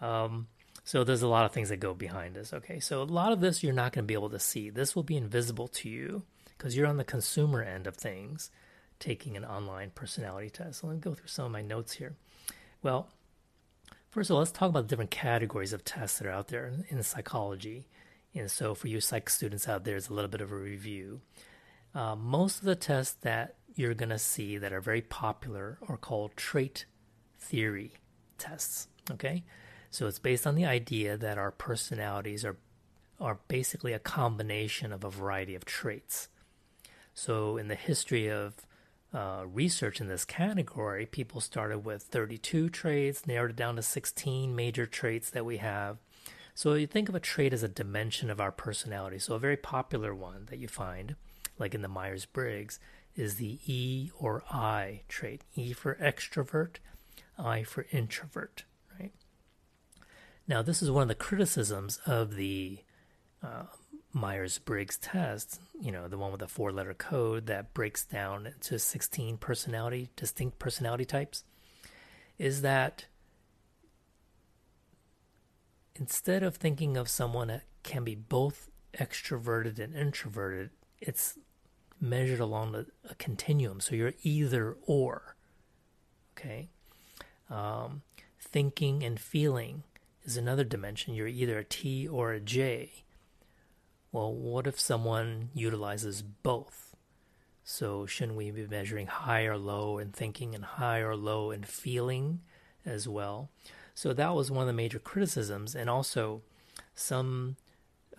Um, 0.01 0.47
so 0.83 1.03
there's 1.03 1.23
a 1.23 1.27
lot 1.27 1.45
of 1.45 1.51
things 1.51 1.69
that 1.69 1.77
go 1.77 1.93
behind 1.93 2.35
this. 2.35 2.53
Okay, 2.53 2.79
so 2.79 3.01
a 3.01 3.03
lot 3.03 3.31
of 3.31 3.39
this 3.39 3.63
you're 3.63 3.73
not 3.73 3.91
going 3.91 4.03
to 4.03 4.07
be 4.07 4.13
able 4.13 4.29
to 4.29 4.39
see. 4.39 4.69
This 4.69 4.95
will 4.95 5.03
be 5.03 5.17
invisible 5.17 5.67
to 5.69 5.89
you 5.89 6.23
because 6.57 6.75
you're 6.77 6.87
on 6.87 6.97
the 6.97 7.03
consumer 7.03 7.61
end 7.61 7.87
of 7.87 7.95
things 7.95 8.51
taking 8.99 9.35
an 9.35 9.45
online 9.45 9.91
personality 9.93 10.49
test. 10.49 10.81
So 10.81 10.87
let 10.87 10.93
me 10.93 10.99
go 10.99 11.13
through 11.13 11.27
some 11.27 11.45
of 11.45 11.51
my 11.51 11.61
notes 11.61 11.93
here. 11.93 12.15
Well, 12.81 13.09
first 14.09 14.29
of 14.29 14.35
all, 14.35 14.39
let's 14.39 14.51
talk 14.51 14.69
about 14.69 14.83
the 14.83 14.87
different 14.87 15.11
categories 15.11 15.73
of 15.73 15.83
tests 15.83 16.19
that 16.19 16.27
are 16.27 16.31
out 16.31 16.47
there 16.47 16.71
in 16.89 17.01
psychology. 17.03 17.87
And 18.33 18.51
so, 18.51 18.75
for 18.75 18.89
you 18.89 18.99
psych 18.99 19.29
students 19.29 19.67
out 19.67 19.85
there, 19.85 19.95
is 19.95 20.09
a 20.09 20.13
little 20.13 20.29
bit 20.29 20.41
of 20.41 20.51
a 20.51 20.55
review. 20.55 21.21
Uh, 21.93 22.17
most 22.17 22.59
of 22.59 22.65
the 22.65 22.75
tests 22.75 23.15
that 23.21 23.55
you're 23.75 23.93
going 23.93 24.09
to 24.09 24.19
see 24.19 24.57
that 24.57 24.73
are 24.73 24.81
very 24.81 25.01
popular 25.01 25.77
are 25.87 25.95
called 25.95 26.35
trait 26.35 26.85
theory 27.39 27.93
tests. 28.37 28.89
Okay, 29.09 29.43
so 29.95 30.07
it's 30.07 30.19
based 30.19 30.45
on 30.45 30.55
the 30.55 30.65
idea 30.65 31.15
that 31.17 31.37
our 31.37 31.51
personalities 31.51 32.43
are 32.43 32.57
are 33.19 33.39
basically 33.47 33.93
a 33.93 33.99
combination 33.99 34.91
of 34.91 35.05
a 35.05 35.09
variety 35.09 35.55
of 35.55 35.63
traits. 35.63 36.27
So, 37.13 37.55
in 37.55 37.69
the 37.69 37.75
history 37.75 38.29
of 38.29 38.55
uh, 39.13 39.45
research 39.47 40.01
in 40.01 40.09
this 40.09 40.25
category, 40.25 41.05
people 41.05 41.39
started 41.39 41.85
with 41.85 42.03
32 42.03 42.69
traits, 42.69 43.25
narrowed 43.25 43.51
it 43.51 43.55
down 43.55 43.77
to 43.77 43.81
16 43.81 44.53
major 44.53 44.85
traits 44.85 45.29
that 45.29 45.45
we 45.45 45.57
have. 45.57 45.97
So 46.53 46.73
you 46.73 46.87
think 46.87 47.07
of 47.07 47.15
a 47.15 47.19
trait 47.21 47.53
as 47.53 47.63
a 47.63 47.69
dimension 47.69 48.29
of 48.29 48.41
our 48.41 48.51
personality. 48.51 49.19
So 49.19 49.35
a 49.35 49.39
very 49.39 49.57
popular 49.57 50.13
one 50.13 50.47
that 50.49 50.59
you 50.59 50.67
find, 50.67 51.15
like 51.57 51.73
in 51.73 51.81
the 51.81 51.87
Myers 51.87 52.25
Briggs, 52.25 52.79
is 53.15 53.35
the 53.35 53.59
E 53.65 54.11
or 54.19 54.43
I 54.51 55.03
trait. 55.07 55.43
E 55.55 55.71
for 55.71 55.95
extrovert, 55.95 56.77
I 57.37 57.63
for 57.63 57.85
introvert. 57.91 58.65
Now 60.47 60.61
this 60.61 60.81
is 60.81 60.91
one 60.91 61.01
of 61.03 61.07
the 61.07 61.15
criticisms 61.15 61.99
of 62.05 62.35
the 62.35 62.79
uh, 63.41 63.63
Myers 64.13 64.59
Briggs 64.59 64.97
test, 64.97 65.59
you 65.79 65.91
know, 65.91 66.07
the 66.07 66.17
one 66.17 66.31
with 66.31 66.39
the 66.39 66.47
four 66.47 66.71
letter 66.71 66.93
code 66.93 67.47
that 67.47 67.73
breaks 67.73 68.05
down 68.05 68.47
into 68.47 68.79
16 68.79 69.37
personality, 69.37 70.09
distinct 70.15 70.57
personality 70.59 71.05
types, 71.05 71.43
is 72.37 72.61
that 72.61 73.05
instead 75.95 76.43
of 76.43 76.55
thinking 76.55 76.95
of 76.95 77.09
someone 77.09 77.47
that 77.47 77.63
can 77.83 78.03
be 78.03 78.15
both 78.15 78.69
extroverted 78.97 79.79
and 79.79 79.95
introverted, 79.95 80.69
it's 81.01 81.37
measured 81.99 82.39
along 82.39 82.75
a, 82.75 82.85
a 83.09 83.15
continuum. 83.15 83.79
So 83.79 83.95
you're 83.95 84.13
either 84.23 84.77
or. 84.85 85.35
Okay. 86.37 86.69
Um, 87.49 88.01
thinking 88.39 89.03
and 89.03 89.19
feeling 89.19 89.83
is 90.25 90.37
another 90.37 90.63
dimension. 90.63 91.13
You're 91.13 91.27
either 91.27 91.59
a 91.59 91.63
T 91.63 92.07
or 92.07 92.33
a 92.33 92.39
J 92.39 93.05
well, 94.15 94.33
what 94.33 94.65
if 94.65 94.79
someone 94.79 95.49
utilizes 95.53 96.21
both? 96.21 96.95
So, 97.65 98.05
shouldn't 98.05 98.37
we 98.37 98.49
be 98.49 98.65
measuring 98.65 99.07
high 99.07 99.43
or 99.43 99.57
low 99.57 99.97
in 99.97 100.11
thinking 100.11 100.55
and 100.55 100.63
high 100.63 100.99
or 100.99 101.17
low 101.17 101.51
in 101.51 101.63
feeling 101.63 102.39
as 102.85 103.09
well? 103.09 103.49
So, 103.93 104.13
that 104.13 104.33
was 104.33 104.49
one 104.49 104.61
of 104.61 104.67
the 104.67 104.73
major 104.73 104.99
criticisms. 104.99 105.75
And 105.75 105.89
also, 105.89 106.43
some 106.93 107.57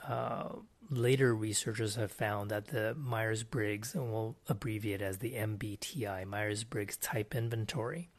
uh, 0.06 0.50
later 0.90 1.34
researchers 1.34 1.94
have 1.94 2.12
found 2.12 2.50
that 2.50 2.66
the 2.66 2.94
Myers 2.94 3.42
Briggs, 3.42 3.94
and 3.94 4.12
we'll 4.12 4.36
abbreviate 4.48 5.00
as 5.00 5.16
the 5.16 5.32
MBTI, 5.32 6.26
Myers 6.26 6.62
Briggs 6.62 6.98
Type 6.98 7.34
Inventory, 7.34 8.10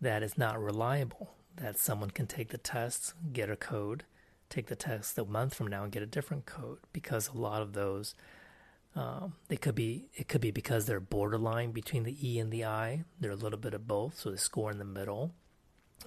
that 0.00 0.22
is 0.22 0.38
not 0.38 0.62
reliable. 0.62 1.34
That 1.56 1.78
someone 1.78 2.10
can 2.10 2.26
take 2.26 2.50
the 2.50 2.58
test, 2.58 3.14
get 3.32 3.50
a 3.50 3.56
code, 3.56 4.04
take 4.50 4.66
the 4.66 4.76
test 4.76 5.18
a 5.18 5.24
month 5.24 5.54
from 5.54 5.66
now 5.68 5.84
and 5.84 5.92
get 5.92 6.02
a 6.02 6.06
different 6.06 6.46
code 6.46 6.78
because 6.92 7.28
a 7.28 7.36
lot 7.36 7.62
of 7.62 7.72
those 7.72 8.14
um, 8.94 9.34
they 9.48 9.56
could 9.56 9.74
be 9.74 10.08
it 10.14 10.26
could 10.26 10.40
be 10.40 10.50
because 10.50 10.86
they're 10.86 11.00
borderline 11.00 11.72
between 11.72 12.04
the 12.04 12.16
E 12.26 12.38
and 12.38 12.50
the 12.50 12.64
I. 12.64 13.04
They're 13.20 13.30
a 13.30 13.36
little 13.36 13.58
bit 13.58 13.74
of 13.74 13.86
both, 13.86 14.18
so 14.18 14.30
they 14.30 14.36
score 14.36 14.70
in 14.70 14.78
the 14.78 14.84
middle, 14.84 15.32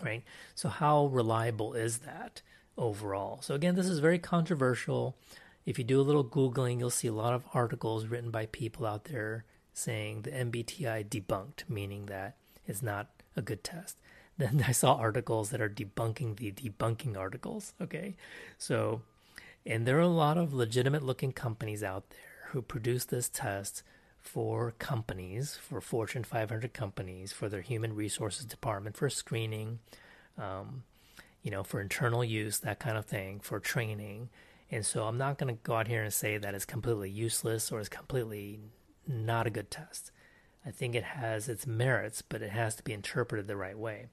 right? 0.03 0.23
So 0.55 0.69
how 0.69 1.05
reliable 1.05 1.73
is 1.73 1.99
that 1.99 2.41
overall? 2.77 3.41
So 3.41 3.53
again, 3.53 3.75
this 3.75 3.87
is 3.87 3.99
very 3.99 4.17
controversial. 4.17 5.15
If 5.65 5.77
you 5.77 5.83
do 5.83 6.01
a 6.01 6.03
little 6.03 6.25
googling, 6.25 6.79
you'll 6.79 6.89
see 6.89 7.07
a 7.07 7.13
lot 7.13 7.33
of 7.35 7.43
articles 7.53 8.07
written 8.07 8.31
by 8.31 8.47
people 8.47 8.87
out 8.87 9.03
there 9.03 9.45
saying 9.71 10.23
the 10.23 10.31
MBTI 10.31 11.07
debunked, 11.07 11.69
meaning 11.69 12.07
that 12.07 12.37
it's 12.65 12.81
not 12.81 13.09
a 13.35 13.41
good 13.43 13.63
test 13.63 13.97
then 14.39 14.63
I 14.67 14.71
saw 14.71 14.95
articles 14.95 15.49
that 15.49 15.61
are 15.61 15.69
debunking 15.69 16.37
the 16.37 16.51
debunking 16.51 17.17
articles. 17.17 17.73
Okay. 17.79 18.15
So, 18.57 19.01
and 19.65 19.85
there 19.85 19.97
are 19.97 20.01
a 20.01 20.07
lot 20.07 20.37
of 20.37 20.53
legitimate 20.53 21.03
looking 21.03 21.33
companies 21.33 21.83
out 21.83 22.09
there 22.09 22.49
who 22.51 22.61
produce 22.61 23.05
this 23.05 23.29
test 23.29 23.83
for 24.17 24.71
companies, 24.79 25.55
for 25.55 25.81
Fortune 25.81 26.23
500 26.23 26.73
companies, 26.73 27.31
for 27.31 27.49
their 27.49 27.61
human 27.61 27.93
resources 27.95 28.45
department, 28.45 28.97
for 28.97 29.09
screening, 29.09 29.79
um, 30.37 30.83
you 31.43 31.51
know, 31.51 31.63
for 31.63 31.81
internal 31.81 32.23
use, 32.23 32.59
that 32.59 32.79
kind 32.79 32.97
of 32.97 33.05
thing, 33.05 33.39
for 33.39 33.59
training. 33.59 34.29
And 34.71 34.85
so 34.85 35.03
I'm 35.03 35.17
not 35.17 35.37
going 35.37 35.53
to 35.53 35.61
go 35.63 35.75
out 35.75 35.87
here 35.87 36.03
and 36.03 36.13
say 36.13 36.37
that 36.37 36.53
it's 36.53 36.65
completely 36.65 37.09
useless 37.09 37.71
or 37.71 37.79
it's 37.79 37.89
completely 37.89 38.59
not 39.07 39.47
a 39.47 39.49
good 39.49 39.69
test. 39.69 40.11
I 40.65 40.71
think 40.71 40.93
it 40.93 41.03
has 41.03 41.47
its 41.47 41.65
merits, 41.65 42.21
but 42.21 42.41
it 42.41 42.51
has 42.51 42.75
to 42.75 42.83
be 42.83 42.93
interpreted 42.93 43.47
the 43.47 43.55
right 43.55 43.77
way. 43.77 44.07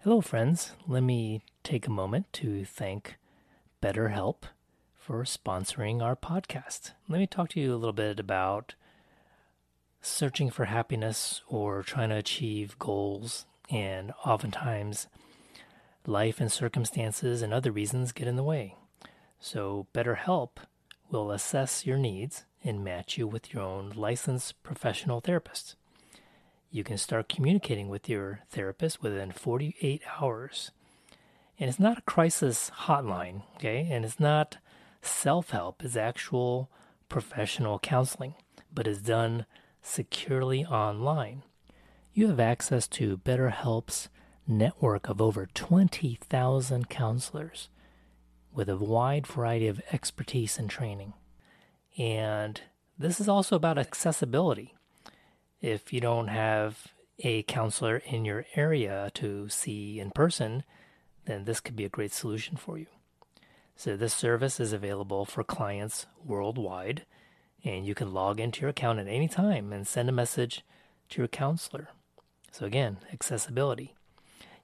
Hello, 0.00 0.20
friends. 0.20 0.72
Let 0.86 1.02
me 1.02 1.42
take 1.62 1.86
a 1.86 1.90
moment 1.90 2.32
to 2.34 2.64
thank 2.64 3.16
BetterHelp 3.82 4.42
for 4.94 5.24
sponsoring 5.24 6.02
our 6.02 6.16
podcast. 6.16 6.92
Let 7.08 7.18
me 7.18 7.26
talk 7.26 7.50
to 7.50 7.60
you 7.60 7.74
a 7.74 7.76
little 7.76 7.92
bit 7.92 8.18
about 8.18 8.74
searching 10.00 10.50
for 10.50 10.66
happiness 10.66 11.42
or 11.48 11.82
trying 11.82 12.10
to 12.10 12.16
achieve 12.16 12.78
goals, 12.78 13.46
and 13.70 14.12
oftentimes 14.24 15.08
life 16.06 16.40
and 16.40 16.52
circumstances 16.52 17.42
and 17.42 17.52
other 17.52 17.72
reasons 17.72 18.12
get 18.12 18.28
in 18.28 18.36
the 18.36 18.42
way. 18.42 18.76
So, 19.40 19.86
BetterHelp 19.94 20.50
will 21.14 21.30
assess 21.30 21.86
your 21.86 21.96
needs 21.96 22.44
and 22.64 22.82
match 22.82 23.16
you 23.16 23.26
with 23.26 23.54
your 23.54 23.62
own 23.62 23.92
licensed 23.94 24.60
professional 24.62 25.20
therapist. 25.20 25.76
You 26.70 26.82
can 26.82 26.98
start 26.98 27.28
communicating 27.28 27.88
with 27.88 28.08
your 28.08 28.40
therapist 28.50 29.00
within 29.00 29.30
48 29.30 30.02
hours. 30.20 30.72
And 31.58 31.70
it's 31.70 31.78
not 31.78 31.98
a 31.98 32.02
crisis 32.02 32.70
hotline, 32.86 33.42
okay? 33.56 33.88
And 33.90 34.04
it's 34.04 34.18
not 34.18 34.58
self 35.02 35.50
help, 35.50 35.84
it's 35.84 35.96
actual 35.96 36.68
professional 37.08 37.78
counseling, 37.78 38.34
but 38.72 38.88
it's 38.88 39.00
done 39.00 39.46
securely 39.82 40.64
online. 40.64 41.44
You 42.12 42.26
have 42.28 42.40
access 42.40 42.88
to 42.88 43.18
BetterHelp's 43.18 44.08
network 44.48 45.08
of 45.08 45.22
over 45.22 45.46
20,000 45.46 46.88
counselors 46.88 47.68
with 48.54 48.68
a 48.68 48.76
wide 48.76 49.26
variety 49.26 49.66
of 49.66 49.82
expertise 49.92 50.58
and 50.58 50.70
training. 50.70 51.12
And 51.98 52.60
this 52.98 53.20
is 53.20 53.28
also 53.28 53.56
about 53.56 53.78
accessibility. 53.78 54.74
If 55.60 55.92
you 55.92 56.00
don't 56.00 56.28
have 56.28 56.88
a 57.18 57.42
counselor 57.44 57.96
in 57.96 58.24
your 58.24 58.46
area 58.54 59.10
to 59.14 59.48
see 59.48 59.98
in 59.98 60.10
person, 60.10 60.64
then 61.26 61.44
this 61.44 61.60
could 61.60 61.76
be 61.76 61.84
a 61.84 61.90
great 61.90 62.12
solution 62.12 62.56
for 62.56 62.78
you. 62.78 62.86
So, 63.76 63.96
this 63.96 64.14
service 64.14 64.60
is 64.60 64.72
available 64.72 65.24
for 65.24 65.42
clients 65.42 66.06
worldwide, 66.24 67.04
and 67.64 67.84
you 67.84 67.94
can 67.94 68.12
log 68.12 68.38
into 68.38 68.60
your 68.60 68.70
account 68.70 69.00
at 69.00 69.08
any 69.08 69.26
time 69.26 69.72
and 69.72 69.86
send 69.86 70.08
a 70.08 70.12
message 70.12 70.64
to 71.10 71.22
your 71.22 71.28
counselor. 71.28 71.88
So, 72.52 72.66
again, 72.66 72.98
accessibility. 73.12 73.94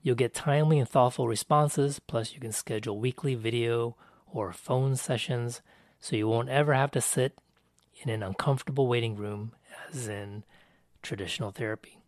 You'll 0.02 0.16
get 0.16 0.32
timely 0.32 0.78
and 0.78 0.88
thoughtful 0.88 1.28
responses, 1.28 1.98
plus, 1.98 2.32
you 2.32 2.40
can 2.40 2.52
schedule 2.52 2.98
weekly 2.98 3.34
video 3.34 3.96
or 4.32 4.52
phone 4.52 4.96
sessions 4.96 5.60
so 5.98 6.16
you 6.16 6.26
won't 6.26 6.48
ever 6.48 6.72
have 6.72 6.90
to 6.92 7.02
sit 7.02 7.38
in 8.02 8.08
an 8.08 8.22
uncomfortable 8.22 8.86
waiting 8.86 9.14
room 9.14 9.52
as 9.90 10.08
in 10.08 10.44
traditional 11.02 11.50
therapy. 11.50 11.98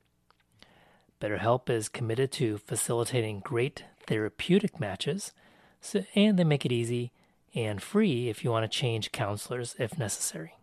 BetterHelp 1.21 1.69
is 1.69 1.91
committed 1.91 2.33
to 2.33 2.59
facilitating 2.59 3.41
great 3.41 3.85
therapeutic 4.07 4.81
matches, 4.81 5.33
so, 5.81 6.05
and 6.15 6.39
they 6.39 6.45
make 6.45 6.65
it 6.65 6.73
easy 6.73 7.13
and 7.55 7.83
free 7.83 8.31
if 8.31 8.43
you 8.43 8.51
want 8.51 8.65
to 8.65 8.79
change 8.79 9.13
counselors 9.13 9.77
if 9.79 9.99
necessary. 9.99 10.55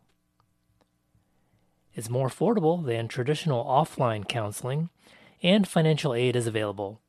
It's 1.94 2.10
more 2.10 2.28
affordable 2.28 2.84
than 2.84 3.08
traditional 3.08 3.64
offline 3.64 4.28
counseling, 4.28 4.90
and 5.44 5.68
financial 5.68 6.16
aid 6.16 6.36
is 6.36 6.48
available 6.48 7.02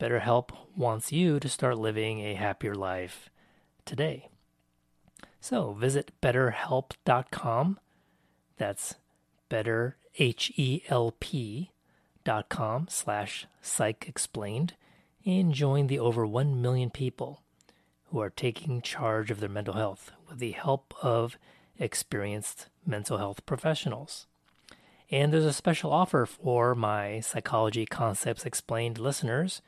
BetterHelp 0.00 0.50
wants 0.74 1.12
you 1.12 1.38
to 1.38 1.48
start 1.48 1.76
living 1.76 2.20
a 2.20 2.34
happier 2.34 2.74
life 2.74 3.28
today. 3.84 4.30
So 5.40 5.72
visit 5.72 6.12
betterhelp.com. 6.22 7.78
That's 8.56 8.94
better, 9.50 9.96
dot 12.24 12.48
com 12.48 12.86
slash 12.88 13.46
psych 13.60 14.06
explained 14.08 14.74
and 15.26 15.52
join 15.52 15.86
the 15.86 15.98
over 15.98 16.26
1 16.26 16.62
million 16.62 16.88
people 16.88 17.42
who 18.06 18.20
are 18.20 18.30
taking 18.30 18.80
charge 18.80 19.30
of 19.30 19.40
their 19.40 19.48
mental 19.50 19.74
health 19.74 20.12
with 20.28 20.38
the 20.38 20.52
help 20.52 20.94
of 21.02 21.36
experienced 21.78 22.68
mental 22.86 23.18
health 23.18 23.44
professionals. 23.44 24.26
And 25.10 25.32
there's 25.32 25.44
a 25.44 25.52
special 25.52 25.92
offer 25.92 26.24
for 26.24 26.74
my 26.74 27.20
Psychology 27.20 27.84
Concepts 27.84 28.46
Explained 28.46 28.98
listeners 28.98 29.60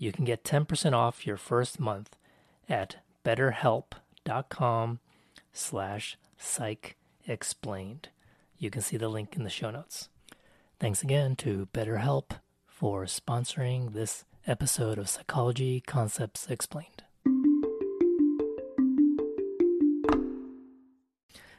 you 0.00 0.12
can 0.12 0.24
get 0.24 0.42
10% 0.42 0.94
off 0.94 1.26
your 1.26 1.36
first 1.36 1.78
month 1.78 2.16
at 2.68 2.96
betterhelp.com 3.22 4.98
slash 5.52 6.16
psych 6.38 6.96
explained. 7.26 8.08
You 8.56 8.70
can 8.70 8.80
see 8.80 8.96
the 8.96 9.10
link 9.10 9.36
in 9.36 9.44
the 9.44 9.50
show 9.50 9.70
notes. 9.70 10.08
Thanks 10.80 11.02
again 11.02 11.36
to 11.36 11.68
BetterHelp 11.74 12.30
for 12.66 13.04
sponsoring 13.04 13.92
this 13.92 14.24
episode 14.46 14.96
of 14.96 15.10
Psychology 15.10 15.82
Concepts 15.82 16.46
Explained. 16.48 17.04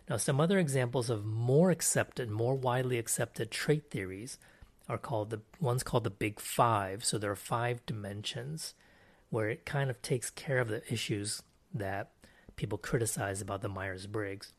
Now, 0.09 0.17
some 0.17 0.41
other 0.41 0.57
examples 0.57 1.11
of 1.11 1.23
more 1.23 1.69
accepted, 1.69 2.31
more 2.31 2.55
widely 2.55 2.97
accepted 2.97 3.51
trait 3.51 3.91
theories 3.91 4.39
are 4.91 4.97
called 4.97 5.29
the 5.29 5.39
one's 5.59 5.83
called 5.83 6.03
the 6.03 6.09
big 6.09 6.39
five. 6.39 7.05
So 7.05 7.17
there 7.17 7.31
are 7.31 7.35
five 7.35 7.85
dimensions 7.85 8.73
where 9.29 9.49
it 9.49 9.65
kind 9.65 9.89
of 9.89 10.01
takes 10.01 10.29
care 10.29 10.59
of 10.59 10.67
the 10.67 10.83
issues 10.91 11.41
that 11.73 12.11
people 12.57 12.77
criticize 12.77 13.41
about 13.41 13.61
the 13.61 13.69
Myers 13.69 14.05
Briggs. 14.05 14.51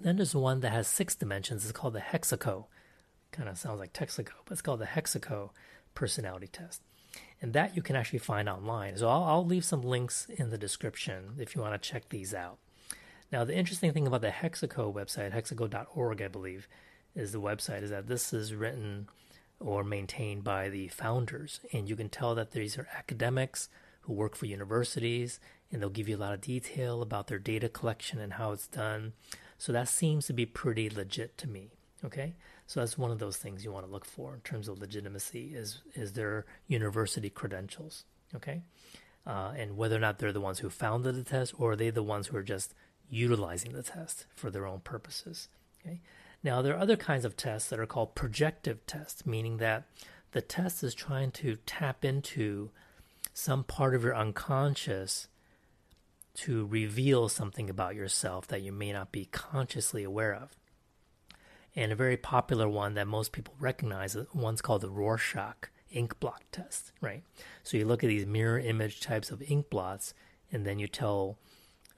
Then 0.00 0.16
there's 0.16 0.34
one 0.34 0.60
that 0.60 0.72
has 0.72 0.88
six 0.88 1.14
dimensions. 1.14 1.64
It's 1.64 1.72
called 1.72 1.92
the 1.92 2.00
Hexaco. 2.00 2.64
Kind 3.32 3.48
of 3.48 3.58
sounds 3.58 3.78
like 3.78 3.92
Texaco, 3.92 4.32
but 4.44 4.52
it's 4.52 4.62
called 4.62 4.80
the 4.80 4.86
Hexaco 4.86 5.50
personality 5.94 6.46
test. 6.46 6.80
And 7.42 7.52
that 7.52 7.76
you 7.76 7.82
can 7.82 7.96
actually 7.96 8.18
find 8.20 8.48
online. 8.48 8.96
So 8.96 9.08
I'll, 9.08 9.24
I'll 9.24 9.46
leave 9.46 9.64
some 9.64 9.82
links 9.82 10.26
in 10.30 10.50
the 10.50 10.58
description 10.58 11.34
if 11.38 11.54
you 11.54 11.60
want 11.60 11.80
to 11.80 11.88
check 11.88 12.08
these 12.08 12.32
out. 12.32 12.58
Now, 13.30 13.44
the 13.44 13.56
interesting 13.56 13.92
thing 13.92 14.06
about 14.06 14.22
the 14.22 14.30
Hexaco 14.30 14.92
website, 14.92 15.32
hexaco.org, 15.32 16.22
I 16.22 16.28
believe, 16.28 16.66
is 17.14 17.32
the 17.32 17.40
website, 17.40 17.82
is 17.82 17.90
that 17.90 18.08
this 18.08 18.32
is 18.32 18.54
written 18.54 19.08
or 19.60 19.84
maintained 19.84 20.42
by 20.42 20.68
the 20.68 20.88
founders. 20.88 21.60
And 21.72 21.88
you 21.88 21.94
can 21.94 22.08
tell 22.08 22.34
that 22.34 22.50
these 22.50 22.78
are 22.78 22.88
academics 22.96 23.68
who 24.02 24.14
work 24.14 24.34
for 24.34 24.46
universities 24.46 25.38
and 25.70 25.80
they'll 25.80 25.90
give 25.90 26.08
you 26.08 26.16
a 26.16 26.18
lot 26.18 26.34
of 26.34 26.40
detail 26.40 27.02
about 27.02 27.28
their 27.28 27.38
data 27.38 27.68
collection 27.68 28.18
and 28.18 28.34
how 28.34 28.52
it's 28.52 28.66
done. 28.66 29.12
So 29.58 29.72
that 29.72 29.88
seems 29.88 30.26
to 30.26 30.32
be 30.32 30.46
pretty 30.46 30.88
legit 30.88 31.36
to 31.38 31.48
me. 31.48 31.70
Okay. 32.04 32.34
So 32.66 32.80
that's 32.80 32.96
one 32.96 33.10
of 33.10 33.18
those 33.18 33.36
things 33.36 33.64
you 33.64 33.72
want 33.72 33.84
to 33.84 33.92
look 33.92 34.04
for 34.04 34.34
in 34.34 34.40
terms 34.40 34.68
of 34.68 34.78
legitimacy 34.78 35.52
is 35.54 35.82
is 35.94 36.12
their 36.12 36.46
university 36.66 37.28
credentials. 37.28 38.04
Okay. 38.34 38.62
Uh, 39.26 39.52
and 39.56 39.76
whether 39.76 39.96
or 39.96 40.00
not 40.00 40.18
they're 40.18 40.32
the 40.32 40.40
ones 40.40 40.60
who 40.60 40.70
founded 40.70 41.14
the 41.14 41.24
test 41.24 41.52
or 41.58 41.72
are 41.72 41.76
they 41.76 41.90
the 41.90 42.02
ones 42.02 42.28
who 42.28 42.36
are 42.36 42.42
just 42.42 42.74
utilizing 43.10 43.72
the 43.72 43.82
test 43.82 44.24
for 44.34 44.50
their 44.50 44.66
own 44.66 44.80
purposes. 44.80 45.48
Okay. 45.80 46.00
Now, 46.42 46.62
there 46.62 46.74
are 46.74 46.80
other 46.80 46.96
kinds 46.96 47.24
of 47.24 47.36
tests 47.36 47.68
that 47.68 47.78
are 47.78 47.86
called 47.86 48.14
projective 48.14 48.86
tests, 48.86 49.26
meaning 49.26 49.58
that 49.58 49.84
the 50.32 50.40
test 50.40 50.82
is 50.82 50.94
trying 50.94 51.32
to 51.32 51.58
tap 51.66 52.04
into 52.04 52.70
some 53.34 53.64
part 53.64 53.94
of 53.94 54.02
your 54.02 54.16
unconscious 54.16 55.28
to 56.34 56.66
reveal 56.66 57.28
something 57.28 57.68
about 57.68 57.94
yourself 57.94 58.46
that 58.46 58.62
you 58.62 58.72
may 58.72 58.92
not 58.92 59.12
be 59.12 59.26
consciously 59.26 60.04
aware 60.04 60.34
of. 60.34 60.56
And 61.76 61.92
a 61.92 61.96
very 61.96 62.16
popular 62.16 62.68
one 62.68 62.94
that 62.94 63.06
most 63.06 63.32
people 63.32 63.54
recognize 63.58 64.16
is 64.16 64.26
one's 64.34 64.62
called 64.62 64.80
the 64.80 64.90
Rorschach 64.90 65.70
ink 65.90 66.18
blot 66.20 66.42
test, 66.52 66.92
right? 67.00 67.22
So 67.62 67.76
you 67.76 67.84
look 67.84 68.02
at 68.02 68.08
these 68.08 68.26
mirror 68.26 68.58
image 68.58 69.00
types 69.00 69.30
of 69.30 69.42
ink 69.42 69.70
blots 69.70 70.14
and 70.50 70.64
then 70.64 70.78
you 70.78 70.88
tell 70.88 71.38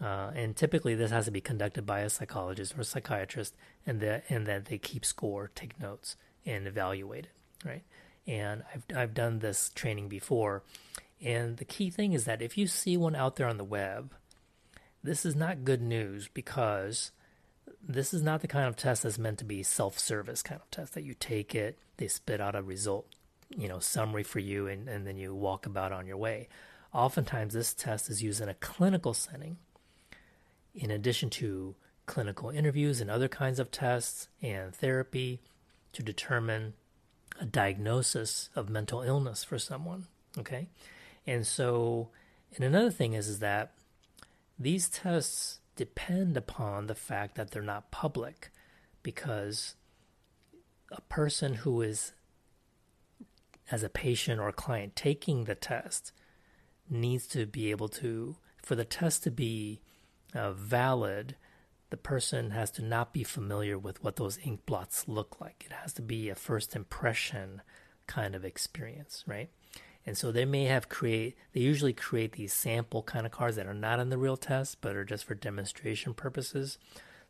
uh, 0.02 0.32
and 0.34 0.56
typically, 0.56 0.96
this 0.96 1.12
has 1.12 1.26
to 1.26 1.30
be 1.30 1.40
conducted 1.40 1.86
by 1.86 2.00
a 2.00 2.10
psychologist 2.10 2.76
or 2.76 2.80
a 2.80 2.84
psychiatrist, 2.84 3.54
and 3.86 4.00
that 4.00 4.24
and 4.28 4.46
that 4.46 4.66
they 4.66 4.78
keep 4.78 5.04
score, 5.04 5.50
take 5.54 5.80
notes, 5.80 6.16
and 6.46 6.66
evaluate 6.66 7.26
it, 7.26 7.68
right? 7.68 7.82
And 8.26 8.62
I've 8.74 8.84
I've 8.96 9.14
done 9.14 9.40
this 9.40 9.70
training 9.74 10.08
before, 10.08 10.62
and 11.20 11.56
the 11.56 11.64
key 11.64 11.90
thing 11.90 12.12
is 12.12 12.24
that 12.24 12.42
if 12.42 12.56
you 12.56 12.66
see 12.66 12.96
one 12.96 13.16
out 13.16 13.36
there 13.36 13.48
on 13.48 13.58
the 13.58 13.64
web, 13.64 14.14
this 15.02 15.26
is 15.26 15.34
not 15.34 15.64
good 15.64 15.82
news 15.82 16.28
because 16.32 17.10
this 17.86 18.14
is 18.14 18.22
not 18.22 18.40
the 18.40 18.48
kind 18.48 18.68
of 18.68 18.76
test 18.76 19.02
that's 19.02 19.18
meant 19.18 19.38
to 19.38 19.44
be 19.44 19.62
self-service 19.62 20.42
kind 20.42 20.60
of 20.60 20.70
test 20.70 20.94
that 20.94 21.02
you 21.02 21.14
take 21.14 21.54
it, 21.54 21.78
they 21.96 22.06
spit 22.06 22.40
out 22.40 22.54
a 22.54 22.62
result, 22.62 23.06
you 23.50 23.66
know, 23.66 23.80
summary 23.80 24.22
for 24.22 24.38
you, 24.38 24.68
and, 24.68 24.88
and 24.88 25.06
then 25.06 25.16
you 25.16 25.34
walk 25.34 25.66
about 25.66 25.92
on 25.92 26.06
your 26.06 26.16
way. 26.16 26.48
Oftentimes, 26.92 27.54
this 27.54 27.74
test 27.74 28.08
is 28.08 28.22
used 28.22 28.40
in 28.40 28.48
a 28.48 28.54
clinical 28.54 29.14
setting 29.14 29.56
in 30.74 30.90
addition 30.90 31.30
to 31.30 31.74
clinical 32.12 32.50
interviews 32.50 33.00
and 33.00 33.10
other 33.10 33.26
kinds 33.26 33.58
of 33.58 33.70
tests 33.70 34.28
and 34.42 34.74
therapy 34.74 35.40
to 35.94 36.02
determine 36.02 36.74
a 37.40 37.46
diagnosis 37.46 38.50
of 38.54 38.68
mental 38.68 39.00
illness 39.00 39.42
for 39.42 39.58
someone. 39.58 40.06
Okay. 40.36 40.68
And 41.26 41.46
so, 41.46 42.10
and 42.54 42.66
another 42.66 42.90
thing 42.90 43.14
is, 43.14 43.28
is 43.28 43.38
that 43.38 43.72
these 44.58 44.90
tests 44.90 45.60
depend 45.74 46.36
upon 46.36 46.86
the 46.86 46.94
fact 46.94 47.34
that 47.36 47.50
they're 47.50 47.62
not 47.62 47.90
public 47.90 48.50
because 49.02 49.74
a 50.90 51.00
person 51.00 51.54
who 51.54 51.80
is 51.80 52.12
as 53.70 53.82
a 53.82 53.88
patient 53.88 54.38
or 54.38 54.48
a 54.48 54.52
client 54.52 54.94
taking 54.94 55.44
the 55.44 55.54
test 55.54 56.12
needs 56.90 57.26
to 57.28 57.46
be 57.46 57.70
able 57.70 57.88
to 57.88 58.36
for 58.62 58.74
the 58.74 58.84
test 58.84 59.22
to 59.22 59.30
be 59.30 59.80
uh, 60.34 60.52
valid 60.52 61.36
the 61.92 61.96
person 61.96 62.50
has 62.50 62.70
to 62.72 62.82
not 62.82 63.12
be 63.12 63.22
familiar 63.22 63.78
with 63.78 64.02
what 64.02 64.16
those 64.16 64.38
ink 64.44 64.66
blots 64.66 65.06
look 65.06 65.40
like 65.40 65.64
it 65.64 65.72
has 65.72 65.92
to 65.92 66.02
be 66.02 66.28
a 66.28 66.34
first 66.34 66.74
impression 66.74 67.62
kind 68.08 68.34
of 68.34 68.44
experience 68.44 69.22
right 69.28 69.48
and 70.04 70.16
so 70.18 70.32
they 70.32 70.44
may 70.44 70.64
have 70.64 70.88
create 70.88 71.36
they 71.52 71.60
usually 71.60 71.92
create 71.92 72.32
these 72.32 72.52
sample 72.52 73.02
kind 73.02 73.26
of 73.26 73.32
cards 73.32 73.56
that 73.56 73.66
are 73.66 73.74
not 73.74 74.00
in 74.00 74.10
the 74.10 74.18
real 74.18 74.36
test 74.36 74.80
but 74.80 74.96
are 74.96 75.04
just 75.04 75.24
for 75.24 75.34
demonstration 75.34 76.14
purposes. 76.14 76.78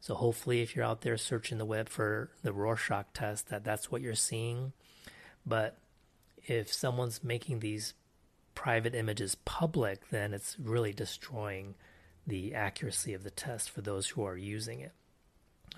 So 0.00 0.14
hopefully 0.14 0.62
if 0.62 0.74
you're 0.74 0.84
out 0.84 1.02
there 1.02 1.16
searching 1.16 1.58
the 1.58 1.64
web 1.64 1.88
for 1.88 2.30
the 2.42 2.52
Rorschach 2.52 3.12
test 3.14 3.48
that 3.50 3.64
that's 3.64 3.90
what 3.90 4.00
you're 4.00 4.14
seeing. 4.14 4.72
But 5.44 5.78
if 6.46 6.72
someone's 6.72 7.22
making 7.22 7.60
these 7.60 7.94
private 8.54 8.94
images 8.94 9.34
public, 9.34 10.10
then 10.10 10.34
it's 10.34 10.56
really 10.58 10.92
destroying 10.92 11.74
the 12.26 12.54
accuracy 12.54 13.14
of 13.14 13.24
the 13.24 13.30
test 13.30 13.70
for 13.70 13.80
those 13.80 14.08
who 14.08 14.24
are 14.24 14.36
using 14.36 14.80
it. 14.80 14.92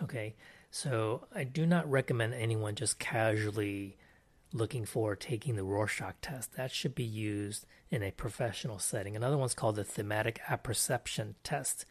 Okay, 0.03 0.35
so 0.71 1.27
I 1.35 1.45
do 1.45 1.67
not 1.67 1.91
recommend 1.91 2.35
anyone 2.35 2.75
just 2.75 2.99
casually 2.99 3.97
looking 4.53 4.85
for 4.85 5.17
taking 5.17 5.57
the 5.57 5.65
Rorschach 5.65 6.15
test. 6.23 6.55
That 6.55 6.71
should 6.71 6.95
be 6.95 7.05
used 7.05 7.67
in 7.91 8.03
a 8.03 8.11
professional 8.11 8.79
setting. 8.79 9.17
Another 9.17 9.37
one's 9.37 9.55
called 9.55 9.77
the 9.77 9.85
thematic 9.85 10.41
apperception 10.49 11.35
test. 11.43 11.85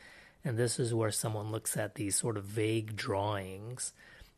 And 0.46 0.58
this 0.58 0.80
is 0.80 0.94
where 0.94 1.12
someone 1.12 1.52
looks 1.52 1.78
at 1.78 1.96
these 1.96 2.16
sort 2.16 2.38
of 2.38 2.44
vague 2.46 2.96
drawings, 2.96 3.94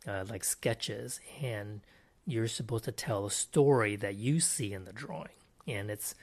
uh, 0.07 0.25
like 0.29 0.43
sketches, 0.43 1.19
and 1.41 1.81
you're 2.25 2.47
supposed 2.47 2.83
to 2.85 2.91
tell 2.91 3.25
a 3.25 3.31
story 3.31 3.95
that 3.95 4.15
you 4.15 4.39
see 4.39 4.73
in 4.73 4.85
the 4.85 4.93
drawing. 4.93 5.29
And 5.67 5.89
it's 5.89 6.15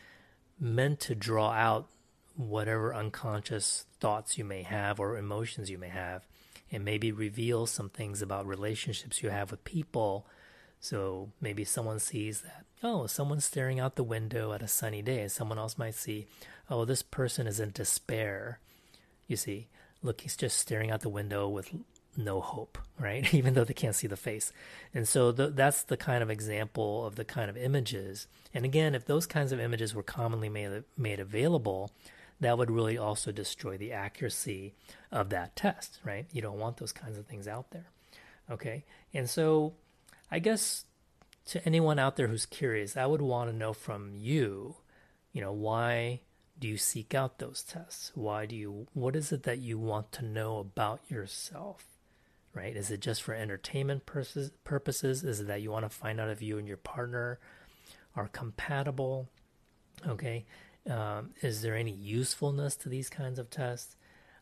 meant 0.59 1.01
to 1.01 1.15
draw 1.15 1.51
out 1.51 1.89
whatever 2.37 2.95
unconscious 2.95 3.87
thoughts 4.01 4.39
you 4.39 4.45
may 4.45 4.63
have 4.63 5.01
or 5.01 5.17
emotions 5.17 5.71
you 5.71 5.79
may 5.79 5.89
have, 5.89 6.27
and 6.71 6.85
maybe 6.85 7.13
reveal 7.13 7.67
some 7.67 7.89
things 7.89 8.23
about 8.23 8.47
relationships 8.47 9.23
you 9.23 9.31
have 9.31 9.51
with 9.51 9.65
people 9.65 10.27
so 10.83 11.31
maybe 11.41 11.63
someone 11.63 12.01
sees 12.01 12.41
that, 12.41 12.65
oh, 12.83 13.07
someone's 13.07 13.45
staring 13.45 13.79
out 13.79 13.95
the 13.95 14.03
window 14.03 14.53
at 14.53 14.63
a 14.63 14.69
sunny 14.69 15.01
day. 15.01 15.29
Someone 15.29 15.57
else 15.57 15.79
might 15.79 15.95
see, 15.95 16.27
oh, 16.69 16.85
this 16.85 17.03
person 17.03 17.47
is 17.47 17.61
in 17.61 17.71
despair. 17.71 18.59
You 19.29 19.37
see, 19.37 19.69
looking, 20.03 20.29
just 20.37 20.59
staring 20.59 20.91
out 20.91 21.03
the 21.03 21.09
window 21.09 21.49
with 21.49 21.73
no 22.17 22.41
hope, 22.41 22.79
right? 22.99 23.33
Even 23.35 23.55
though 23.55 23.63
they 23.63 23.75
can't 23.75 23.95
see 23.95 24.09
the 24.09 24.17
face. 24.17 24.53
And 24.93 25.07
so 25.07 25.31
that's 25.31 25.85
the 25.85 25.97
kind 25.97 26.21
of 26.21 26.31
example 26.31 27.07
of 27.07 27.15
the 27.15 27.25
kind 27.25 27.49
of 27.49 27.57
images. 27.57 28.27
And 28.53 28.65
again, 28.65 28.97
if 28.97 29.05
those 29.05 29.25
kinds 29.25 29.53
of 29.53 29.61
images 29.61 29.95
were 29.95 30.03
commonly 30.03 30.49
made, 30.49 30.83
made 30.99 31.21
available, 31.21 31.93
that 32.43 32.59
would 32.59 32.71
really 32.71 32.99
also 32.99 33.33
destroy 33.33 33.77
the 33.77 33.93
accuracy 33.93 34.75
of 35.11 35.31
that 35.31 35.57
test, 35.57 35.99
right? 36.05 36.27
You 36.33 36.43
don't 36.43 36.59
want 36.59 36.77
those 36.77 36.93
kinds 36.93 37.17
of 37.17 37.27
things 37.27 37.49
out 37.49 37.71
there. 37.71 37.87
Okay. 38.51 38.85
And 39.15 39.31
so 39.31 39.75
I 40.31 40.39
guess 40.39 40.85
to 41.47 41.65
anyone 41.65 41.99
out 41.99 42.17
there 42.17 42.29
who's 42.29 42.47
curious, 42.47 42.97
I 42.97 43.07
would 43.07 43.23
want 43.23 43.51
to 43.51 43.57
know 43.57 43.73
from 43.73 44.13
you, 44.15 44.77
you 45.33 45.41
know, 45.41 45.53
why 45.53 46.21
do 46.59 46.69
you 46.69 46.77
seek 46.77 47.15
out 47.15 47.39
those 47.39 47.63
tests? 47.63 48.13
Why 48.15 48.47
do 48.47 48.55
you, 48.55 48.87
what 48.93 49.17
is 49.17 49.33
it 49.33 49.45
that 49.45 49.59
you 49.59 49.79
want 49.79 50.13
to 50.13 50.25
know 50.25 50.59
about 50.59 51.01
yourself? 51.09 51.85
Right? 52.55 52.77
Is 52.77 52.91
it 52.91 53.01
just 53.01 53.23
for 53.23 53.35
entertainment 53.35 54.05
purposes? 54.05 55.25
Is 55.25 55.41
it 55.41 55.47
that 55.47 55.63
you 55.63 55.71
want 55.71 55.85
to 55.85 55.97
find 55.97 56.21
out 56.21 56.29
if 56.29 56.43
you 56.43 56.59
and 56.59 56.69
your 56.69 56.77
partner 56.77 57.39
are 58.15 58.29
compatible? 58.29 59.29
Okay. 60.07 60.45
Um, 60.89 61.31
is 61.43 61.63
there 61.63 61.77
any 61.77 61.93
usefulness 61.93 62.77
to 62.77 62.89
these 62.89 63.09
kinds 63.09 63.39
of 63.39 63.51
tests? 63.51 63.97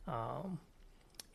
Um, 0.07 0.59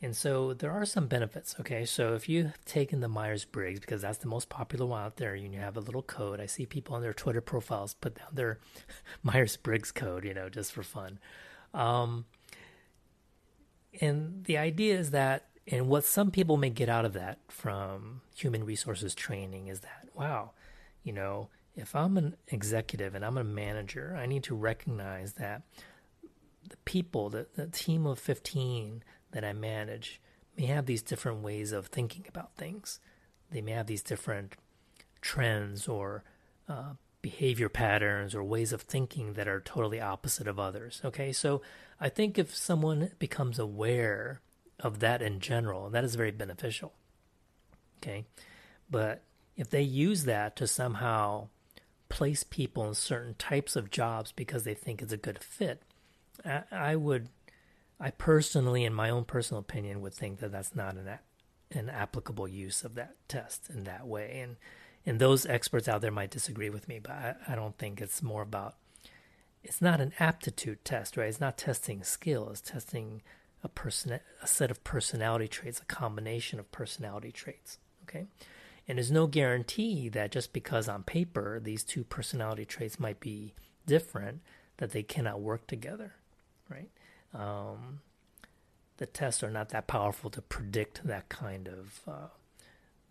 and 0.02 0.14
so 0.14 0.52
there 0.52 0.72
are 0.72 0.84
some 0.84 1.06
benefits. 1.06 1.56
Okay, 1.60 1.84
so 1.86 2.14
if 2.14 2.28
you've 2.28 2.52
taken 2.64 3.00
the 3.00 3.08
Myers 3.08 3.44
Briggs, 3.44 3.80
because 3.80 4.02
that's 4.02 4.18
the 4.18 4.28
most 4.28 4.48
popular 4.48 4.84
one 4.84 5.02
out 5.02 5.16
there, 5.16 5.34
you 5.34 5.58
have 5.58 5.76
a 5.76 5.80
little 5.80 6.02
code. 6.02 6.40
I 6.40 6.46
see 6.46 6.66
people 6.66 6.94
on 6.94 7.02
their 7.02 7.14
Twitter 7.14 7.40
profiles 7.40 7.94
put 7.94 8.16
down 8.16 8.28
their 8.32 8.58
Myers 9.22 9.56
Briggs 9.56 9.92
code, 9.92 10.24
you 10.24 10.34
know, 10.34 10.48
just 10.48 10.72
for 10.72 10.82
fun. 10.82 11.18
Um, 11.72 12.26
and 14.00 14.44
the 14.44 14.58
idea 14.58 14.98
is 14.98 15.12
that, 15.12 15.46
and 15.66 15.88
what 15.88 16.04
some 16.04 16.30
people 16.30 16.58
may 16.58 16.70
get 16.70 16.88
out 16.88 17.04
of 17.06 17.14
that 17.14 17.38
from 17.48 18.20
human 18.34 18.64
resources 18.64 19.14
training 19.14 19.68
is 19.68 19.80
that, 19.80 20.08
wow, 20.14 20.50
you 21.02 21.12
know, 21.12 21.48
if 21.76 21.94
I'm 21.94 22.16
an 22.16 22.36
executive 22.48 23.14
and 23.14 23.24
I'm 23.24 23.36
a 23.36 23.44
manager, 23.44 24.16
I 24.18 24.26
need 24.26 24.42
to 24.44 24.54
recognize 24.54 25.34
that 25.34 25.62
the 26.68 26.76
people, 26.84 27.28
the, 27.28 27.46
the 27.54 27.66
team 27.66 28.06
of 28.06 28.18
15 28.18 29.04
that 29.32 29.44
I 29.44 29.52
manage 29.52 30.20
may 30.56 30.66
have 30.66 30.86
these 30.86 31.02
different 31.02 31.42
ways 31.42 31.72
of 31.72 31.86
thinking 31.86 32.24
about 32.28 32.56
things. 32.56 32.98
They 33.50 33.60
may 33.60 33.72
have 33.72 33.86
these 33.86 34.02
different 34.02 34.54
trends 35.20 35.86
or 35.86 36.24
uh, 36.68 36.94
behavior 37.20 37.68
patterns 37.68 38.34
or 38.34 38.42
ways 38.42 38.72
of 38.72 38.82
thinking 38.82 39.34
that 39.34 39.46
are 39.46 39.60
totally 39.60 40.00
opposite 40.00 40.48
of 40.48 40.58
others. 40.58 41.00
Okay, 41.04 41.32
so 41.32 41.60
I 42.00 42.08
think 42.08 42.38
if 42.38 42.54
someone 42.56 43.10
becomes 43.18 43.58
aware 43.58 44.40
of 44.80 45.00
that 45.00 45.20
in 45.20 45.40
general, 45.40 45.90
that 45.90 46.04
is 46.04 46.14
very 46.14 46.30
beneficial. 46.30 46.94
Okay, 47.98 48.24
but 48.90 49.22
if 49.56 49.70
they 49.70 49.82
use 49.82 50.24
that 50.24 50.56
to 50.56 50.66
somehow 50.66 51.48
place 52.08 52.44
people 52.44 52.86
in 52.86 52.94
certain 52.94 53.34
types 53.34 53.76
of 53.76 53.90
jobs 53.90 54.32
because 54.32 54.64
they 54.64 54.74
think 54.74 55.02
it's 55.02 55.12
a 55.12 55.16
good 55.16 55.42
fit, 55.42 55.82
I, 56.44 56.62
I 56.70 56.96
would 56.96 57.28
I 57.98 58.10
personally, 58.10 58.84
in 58.84 58.92
my 58.92 59.08
own 59.08 59.24
personal 59.24 59.60
opinion, 59.60 60.02
would 60.02 60.14
think 60.14 60.40
that 60.40 60.52
that's 60.52 60.74
not 60.74 60.96
an 60.96 61.18
an 61.72 61.88
applicable 61.90 62.46
use 62.46 62.84
of 62.84 62.94
that 62.94 63.16
test 63.28 63.70
in 63.70 63.84
that 63.84 64.06
way. 64.06 64.40
And 64.42 64.56
and 65.04 65.18
those 65.18 65.46
experts 65.46 65.88
out 65.88 66.00
there 66.00 66.10
might 66.10 66.30
disagree 66.30 66.68
with 66.68 66.88
me, 66.88 66.98
but 66.98 67.12
I, 67.12 67.34
I 67.48 67.54
don't 67.54 67.78
think 67.78 68.00
it's 68.00 68.22
more 68.22 68.42
about. 68.42 68.74
It's 69.62 69.82
not 69.82 70.00
an 70.00 70.12
aptitude 70.20 70.84
test, 70.84 71.16
right? 71.16 71.28
It's 71.28 71.40
not 71.40 71.58
testing 71.58 72.02
skill. 72.04 72.50
It's 72.50 72.60
testing 72.60 73.22
a 73.64 73.68
person, 73.68 74.20
a 74.42 74.46
set 74.46 74.70
of 74.70 74.84
personality 74.84 75.48
traits, 75.48 75.80
a 75.80 75.84
combination 75.84 76.60
of 76.60 76.70
personality 76.70 77.32
traits. 77.32 77.78
Okay, 78.04 78.26
and 78.88 78.98
there's 78.98 79.10
no 79.10 79.26
guarantee 79.26 80.08
that 80.10 80.30
just 80.30 80.52
because 80.52 80.88
on 80.88 81.02
paper 81.02 81.60
these 81.60 81.82
two 81.82 82.04
personality 82.04 82.64
traits 82.64 83.00
might 83.00 83.20
be 83.20 83.54
different, 83.86 84.40
that 84.78 84.92
they 84.92 85.02
cannot 85.02 85.40
work 85.40 85.66
together, 85.66 86.14
right? 86.68 86.90
um, 87.36 88.00
the 88.96 89.06
tests 89.06 89.42
are 89.42 89.50
not 89.50 89.68
that 89.70 89.86
powerful 89.86 90.30
to 90.30 90.40
predict 90.40 91.06
that 91.06 91.28
kind 91.28 91.68
of 91.68 92.00
uh, 92.08 92.28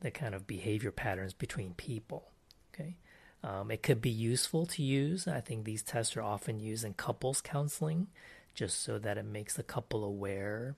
that 0.01 0.13
kind 0.13 0.35
of 0.35 0.47
behavior 0.47 0.91
patterns 0.91 1.33
between 1.33 1.73
people. 1.73 2.31
Okay, 2.73 2.95
um, 3.43 3.71
it 3.71 3.83
could 3.83 4.01
be 4.01 4.09
useful 4.09 4.65
to 4.67 4.83
use. 4.83 5.27
I 5.27 5.41
think 5.41 5.63
these 5.63 5.83
tests 5.83 6.17
are 6.17 6.23
often 6.23 6.59
used 6.59 6.83
in 6.83 6.93
couples 6.93 7.41
counseling, 7.41 8.07
just 8.53 8.81
so 8.81 8.97
that 8.99 9.17
it 9.17 9.25
makes 9.25 9.55
the 9.55 9.63
couple 9.63 10.03
aware 10.03 10.75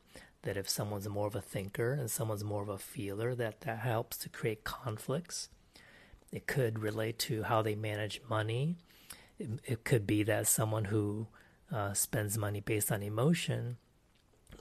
that 0.48 0.56
if 0.56 0.70
someone's 0.70 1.10
more 1.10 1.28
of 1.28 1.36
a 1.36 1.42
thinker 1.42 1.92
and 1.92 2.10
someone's 2.10 2.44
more 2.44 2.62
of 2.62 2.70
a 2.70 2.78
feeler, 2.78 3.36
that 3.36 3.60
that 3.62 3.80
helps 3.80 4.16
to 4.16 4.30
create 4.30 4.64
conflicts. 4.64 5.50
It 6.32 6.48
could 6.48 6.80
relate 6.80 7.20
to 7.20 7.44
how 7.44 7.62
they 7.62 7.76
manage 7.76 8.22
money. 8.30 8.78
It, 9.38 9.50
it 9.66 9.84
could 9.84 10.08
be 10.08 10.24
that 10.24 10.48
someone 10.48 10.86
who 10.86 11.28
uh, 11.70 11.92
spends 11.92 12.38
money 12.38 12.62
based 12.62 12.94
on 12.94 13.04
emotion 13.04 13.76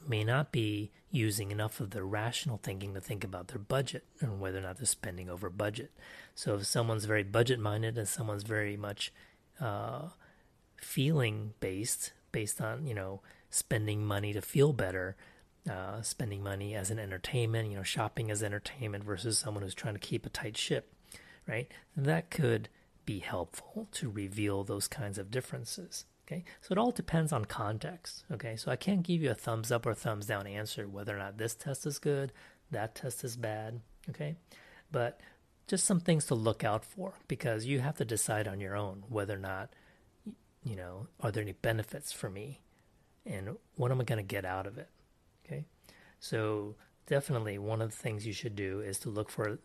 may 0.09 0.25
not 0.25 0.51
be 0.51 0.91
using 1.13 1.53
enough 1.53 1.79
of 1.79 1.91
their 1.91 2.05
rational 2.05 2.59
thinking 2.61 2.93
to 2.95 3.01
think 3.01 3.23
about 3.23 3.47
their 3.47 3.61
budget 3.61 4.05
and 4.19 4.41
whether 4.41 4.59
or 4.59 4.63
not 4.63 4.79
they're 4.79 4.87
spending 4.87 5.31
over 5.31 5.49
budget. 5.49 5.93
So 6.35 6.57
if 6.57 6.67
someone's 6.67 7.05
very 7.05 7.23
budget 7.23 7.61
minded 7.61 7.97
and 7.97 8.09
someone's 8.09 8.43
very 8.43 8.77
much 8.77 9.13
uh, 9.61 10.09
feeling 10.79 11.55
based, 11.61 12.13
based 12.33 12.61
on 12.61 12.89
you 12.89 12.95
know 12.95 13.21
spending 13.51 14.05
money 14.05 14.33
to 14.33 14.43
feel 14.43 14.73
better, 14.73 15.15
uh, 15.69 16.03
spending 16.03 16.43
money 16.43 16.75
as 16.75 16.91
an 16.91 16.99
entertainment, 16.99 17.71
you 17.71 17.77
know 17.77 17.83
shopping 17.83 18.31
as 18.31 18.43
entertainment 18.43 19.05
versus 19.05 19.39
someone 19.39 19.63
who's 19.63 19.75
trying 19.75 19.95
to 19.95 20.01
keep 20.01 20.27
a 20.27 20.31
tight 20.31 20.57
ship, 20.57 20.93
right? 21.47 21.71
That 21.97 22.31
could 22.31 22.69
be 23.05 23.21
helpful 23.21 23.89
to 23.93 24.11
reveal 24.11 24.65
those 24.65 24.89
kinds 24.89 25.19
of 25.19 25.31
differences. 25.31 26.05
Okay, 26.27 26.45
so 26.61 26.73
it 26.73 26.79
all 26.79 26.91
depends 26.91 27.33
on 27.33 27.45
context. 27.45 28.25
Okay, 28.33 28.57
so 28.57 28.71
I 28.71 28.77
can't 28.77 29.03
give 29.03 29.23
you 29.23 29.31
a 29.31 29.35
thumbs 29.35 29.71
up 29.71 29.87
or 29.87 29.95
thumbs 29.95 30.27
down 30.27 30.47
answer 30.47 30.89
whether 30.89 31.15
or 31.15 31.19
not 31.19 31.39
this 31.39 31.55
test 31.55 31.87
is 31.87 31.99
good, 31.99 32.33
that 32.71 32.95
test 32.95 33.23
is 33.25 33.37
bad. 33.37 33.81
Okay, 34.11 34.37
but 34.91 35.21
just 35.67 35.85
some 35.85 36.01
things 36.01 36.27
to 36.27 36.35
look 36.35 36.65
out 36.65 36.85
for 36.85 37.15
because 37.29 37.67
you 37.67 37.81
have 37.81 37.97
to 37.97 38.05
decide 38.05 38.47
on 38.49 38.61
your 38.61 38.77
own 38.77 39.05
whether 39.09 39.35
or 39.35 39.39
not 39.39 39.71
you 40.67 40.75
know, 40.75 41.07
are 41.21 41.31
there 41.31 41.43
any 41.43 41.53
benefits 41.53 42.13
for 42.13 42.29
me? 42.29 42.61
And 43.25 43.57
what 43.77 43.93
am 43.93 44.01
I 44.01 44.05
going 44.05 44.19
to 44.19 44.25
get 44.25 44.45
out 44.45 44.67
of 44.67 44.79
it? 44.79 44.89
Okay. 45.47 45.65
So, 46.19 46.75
definitely 47.07 47.59
one 47.59 47.81
of 47.81 47.91
the 47.91 47.97
things 47.97 48.27
you 48.27 48.33
should 48.33 48.57
do 48.57 48.81
is 48.81 48.99
to 49.01 49.11
look 49.11 49.31
for 49.31 49.59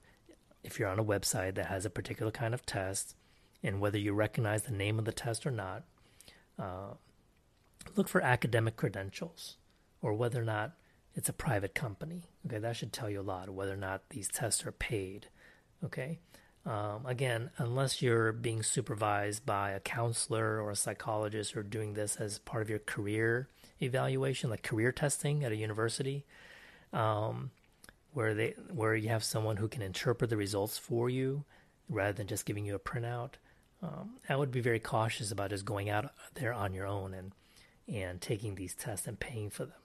if 0.64 0.78
you're 0.78 0.90
on 0.90 1.00
a 1.00 1.04
website 1.04 1.56
that 1.56 1.68
has 1.68 1.86
a 1.86 1.90
particular 1.90 2.32
kind 2.32 2.54
of 2.54 2.66
test 2.66 3.16
and 3.64 3.80
whether 3.80 3.98
you 3.98 4.14
recognize 4.14 4.64
the 4.64 4.72
name 4.72 5.00
of 5.00 5.06
the 5.06 5.12
test 5.12 5.46
or 5.46 5.52
not, 5.52 5.84
uh, 6.60 6.94
look 7.96 8.08
for 8.08 8.22
academic 8.22 8.76
credentials 8.76 9.58
or 10.02 10.14
whether 10.14 10.42
or 10.42 10.46
not 10.46 10.74
it's 11.16 11.30
a 11.30 11.34
private 11.34 11.76
company. 11.76 12.24
Okay, 12.46 12.60
that 12.60 12.76
should 12.76 12.94
tell 12.94 13.10
you 13.10 13.22
a 13.22 13.24
lot 13.24 13.50
whether 13.50 13.74
or 13.74 13.78
not 13.78 14.10
these 14.10 14.28
tests 14.28 14.66
are 14.66 14.72
paid. 14.72 15.28
Okay, 15.84 16.20
um, 16.66 17.06
again, 17.06 17.50
unless 17.58 18.02
you're 18.02 18.32
being 18.32 18.64
supervised 18.64 19.46
by 19.46 19.72
a 19.72 19.80
counselor 19.80 20.62
or 20.62 20.72
a 20.72 20.76
psychologist 20.76 21.58
or 21.58 21.64
doing 21.64 21.94
this 21.94 22.18
as 22.18 22.40
part 22.40 22.62
of 22.62 22.70
your 22.70 22.80
career 22.80 23.50
evaluation, 23.82 24.50
like 24.50 24.64
career 24.64 24.92
testing 24.92 25.44
at 25.44 25.52
a 25.52 25.56
university, 25.56 26.26
um, 26.94 27.52
where 28.14 28.34
they 28.34 28.56
where 28.74 28.96
you 28.96 29.10
have 29.10 29.24
someone 29.24 29.58
who 29.58 29.68
can 29.68 29.82
interpret 29.82 30.30
the 30.30 30.38
results 30.38 30.78
for 30.78 31.10
you 31.10 31.44
rather 31.90 32.14
than 32.14 32.28
just 32.28 32.46
giving 32.46 32.66
you 32.66 32.76
a 32.76 32.80
printout. 32.80 33.34
Um, 33.84 34.18
I 34.30 34.36
would 34.36 34.52
be 34.52 34.62
very 34.62 34.80
cautious 34.80 35.32
about 35.32 35.50
just 35.50 35.66
going 35.66 35.90
out 35.90 36.12
there 36.36 36.54
on 36.54 36.74
your 36.74 36.86
own 36.86 37.14
and 37.14 37.32
and 37.88 38.22
taking 38.22 38.56
these 38.56 38.76
tests 38.76 39.08
and 39.08 39.20
paying 39.20 39.50
for 39.50 39.66
them. 39.66 39.76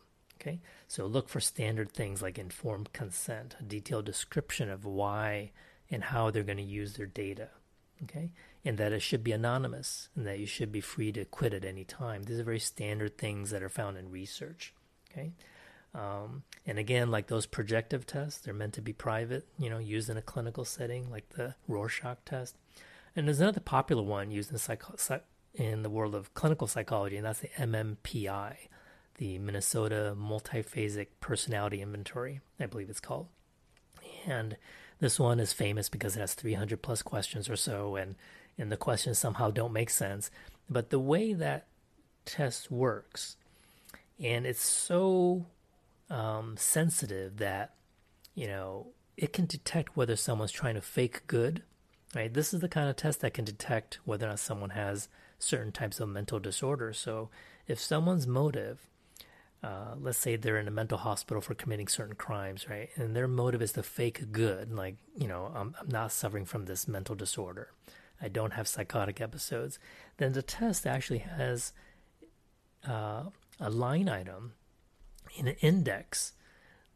Okay, 0.41 0.61
so 0.87 1.07
look 1.07 1.29
for 1.29 1.41
standard 1.41 1.91
things 1.91 2.21
like 2.21 2.39
informed 2.39 2.93
consent, 2.93 3.57
a 3.59 3.63
detailed 3.63 4.05
description 4.05 4.71
of 4.71 4.85
why 4.85 5.53
and 5.91 6.05
how 6.05 6.31
they're 6.31 6.43
going 6.43 6.59
to 6.59 6.63
use 6.63 6.95
their 6.95 7.07
data. 7.07 7.49
Okay, 8.05 8.31
and 8.67 8.79
that 8.79 8.93
it 8.93 9.01
should 9.01 9.23
be 9.23 9.31
anonymous 9.31 10.09
and 10.17 10.27
that 10.27 10.41
you 10.41 10.47
should 10.47 10.73
be 10.73 10.81
free 10.81 11.13
to 11.13 11.25
quit 11.25 11.55
at 11.55 11.65
any 11.65 11.85
time. 11.85 12.25
These 12.25 12.41
are 12.41 12.45
very 12.45 12.59
standard 12.59 13.17
things 13.17 13.51
that 13.51 13.63
are 13.63 13.69
found 13.69 13.97
in 13.97 14.11
research. 14.11 14.75
Okay. 15.11 15.35
Um, 15.95 16.43
and 16.67 16.77
again, 16.77 17.13
like 17.13 17.29
those 17.29 17.47
projective 17.47 18.07
tests, 18.07 18.41
they're 18.41 18.53
meant 18.53 18.75
to 18.75 18.83
be 18.83 18.93
private, 18.93 19.47
you 19.57 19.71
know, 19.71 19.79
used 19.79 20.11
in 20.11 20.17
a 20.17 20.23
clinical 20.23 20.65
setting, 20.65 21.09
like 21.13 21.29
the 21.31 21.55
Rorschach 21.69 22.19
test. 22.25 22.57
And 23.15 23.29
there's 23.29 23.41
another 23.41 23.61
popular 23.61 24.03
one 24.03 24.33
used 24.33 24.51
in, 24.51 24.59
psycho- 24.59 25.21
in 25.55 25.83
the 25.85 25.89
world 25.89 26.17
of 26.17 26.35
clinical 26.35 26.67
psychology, 26.67 27.17
and 27.17 27.25
that's 27.25 27.41
the 27.41 27.49
MMPI, 27.57 28.57
the 29.15 29.39
Minnesota 29.39 30.15
Multiphasic 30.19 31.07
Personality 31.21 31.81
Inventory, 31.81 32.41
I 32.59 32.67
believe 32.67 32.91
it's 32.91 33.01
called. 33.01 33.29
And 34.27 34.57
this 34.99 35.21
one 35.21 35.39
is 35.39 35.53
famous 35.53 35.89
because 35.89 36.17
it 36.17 36.21
has 36.21 36.35
300 36.35 36.83
plus 36.83 37.01
questions 37.01 37.49
or 37.49 37.57
so, 37.57 37.95
and, 37.95 38.17
and 38.59 38.71
the 38.71 38.77
questions 38.77 39.19
somehow 39.19 39.51
don't 39.51 39.73
make 39.73 39.91
sense. 39.91 40.31
But 40.69 40.91
the 40.91 40.99
way 40.99 41.33
that 41.33 41.67
test 42.25 42.71
works, 42.71 43.37
and 44.19 44.47
it's 44.47 44.63
so 44.63 45.47
um, 46.11 46.57
sensitive 46.57 47.37
that, 47.39 47.75
you 48.35 48.47
know, 48.47 48.89
it 49.17 49.33
can 49.33 49.47
detect 49.47 49.97
whether 49.97 50.17
someone's 50.17 50.53
trying 50.53 50.75
to 50.75 50.81
fake 50.81 51.27
good, 51.27 51.63
right? 52.15 52.33
This 52.33 52.53
is 52.53 52.61
the 52.61 52.69
kind 52.69 52.89
of 52.89 52.97
test 52.97 53.21
that 53.21 53.35
can 53.35 53.45
detect 53.45 53.99
whether 54.05 54.27
or 54.27 54.31
not 54.31 54.39
someone 54.39 54.71
has 54.71 55.09
certain 55.39 55.73
types 55.73 56.01
of 56.01 56.09
mental 56.09 56.39
disorders. 56.39 56.99
So 56.99 57.31
if 57.67 57.79
someone's 57.79 58.27
motive 58.27 58.89
uh, 59.63 59.95
let's 60.01 60.19
say 60.19 60.37
they're 60.37 60.59
in 60.59 60.69
a 60.69 60.73
mental 60.73 60.99
hospital 60.99 61.41
for 61.41 61.55
committing 61.55 61.89
certain 61.89 62.15
crimes, 62.15 62.69
right? 62.69 62.91
And 62.95 63.17
their 63.17 63.27
motive 63.27 63.63
is 63.63 63.73
to 63.73 63.83
fake 63.83 64.31
good, 64.31 64.73
like, 64.73 64.97
you 65.17 65.27
know, 65.27 65.51
I'm, 65.55 65.75
I'm 65.81 65.89
not 65.89 66.13
suffering 66.13 66.45
from 66.45 66.67
this 66.67 66.87
mental 66.87 67.15
disorder. 67.15 67.73
I 68.21 68.29
don't 68.29 68.55
have 68.55 68.69
psychotic 68.69 69.21
episodes. 69.21 69.79
Then 70.17 70.33
the 70.33 70.43
test 70.43 70.87
actually 70.87 71.19
has 71.19 71.73
uh, 72.89 73.25
a 73.61 73.71
line 73.71 74.09
item 74.09 74.53
in 75.37 75.49
an 75.49 75.57
index 75.61 76.33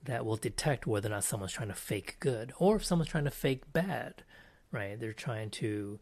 that 0.05 0.25
will 0.25 0.37
detect 0.37 0.87
whether 0.87 1.09
or 1.09 1.13
not 1.13 1.25
someone's 1.25 1.53
trying 1.53 1.69
to 1.69 1.75
fake 1.75 2.17
good 2.21 2.53
or 2.59 2.77
if 2.77 2.85
someone's 2.85 3.11
trying 3.11 3.25
to 3.25 3.31
fake 3.31 3.71
bad, 3.73 4.23
right? 4.73 4.99
They're 4.99 5.13
trying 5.13 5.51
to 5.51 5.99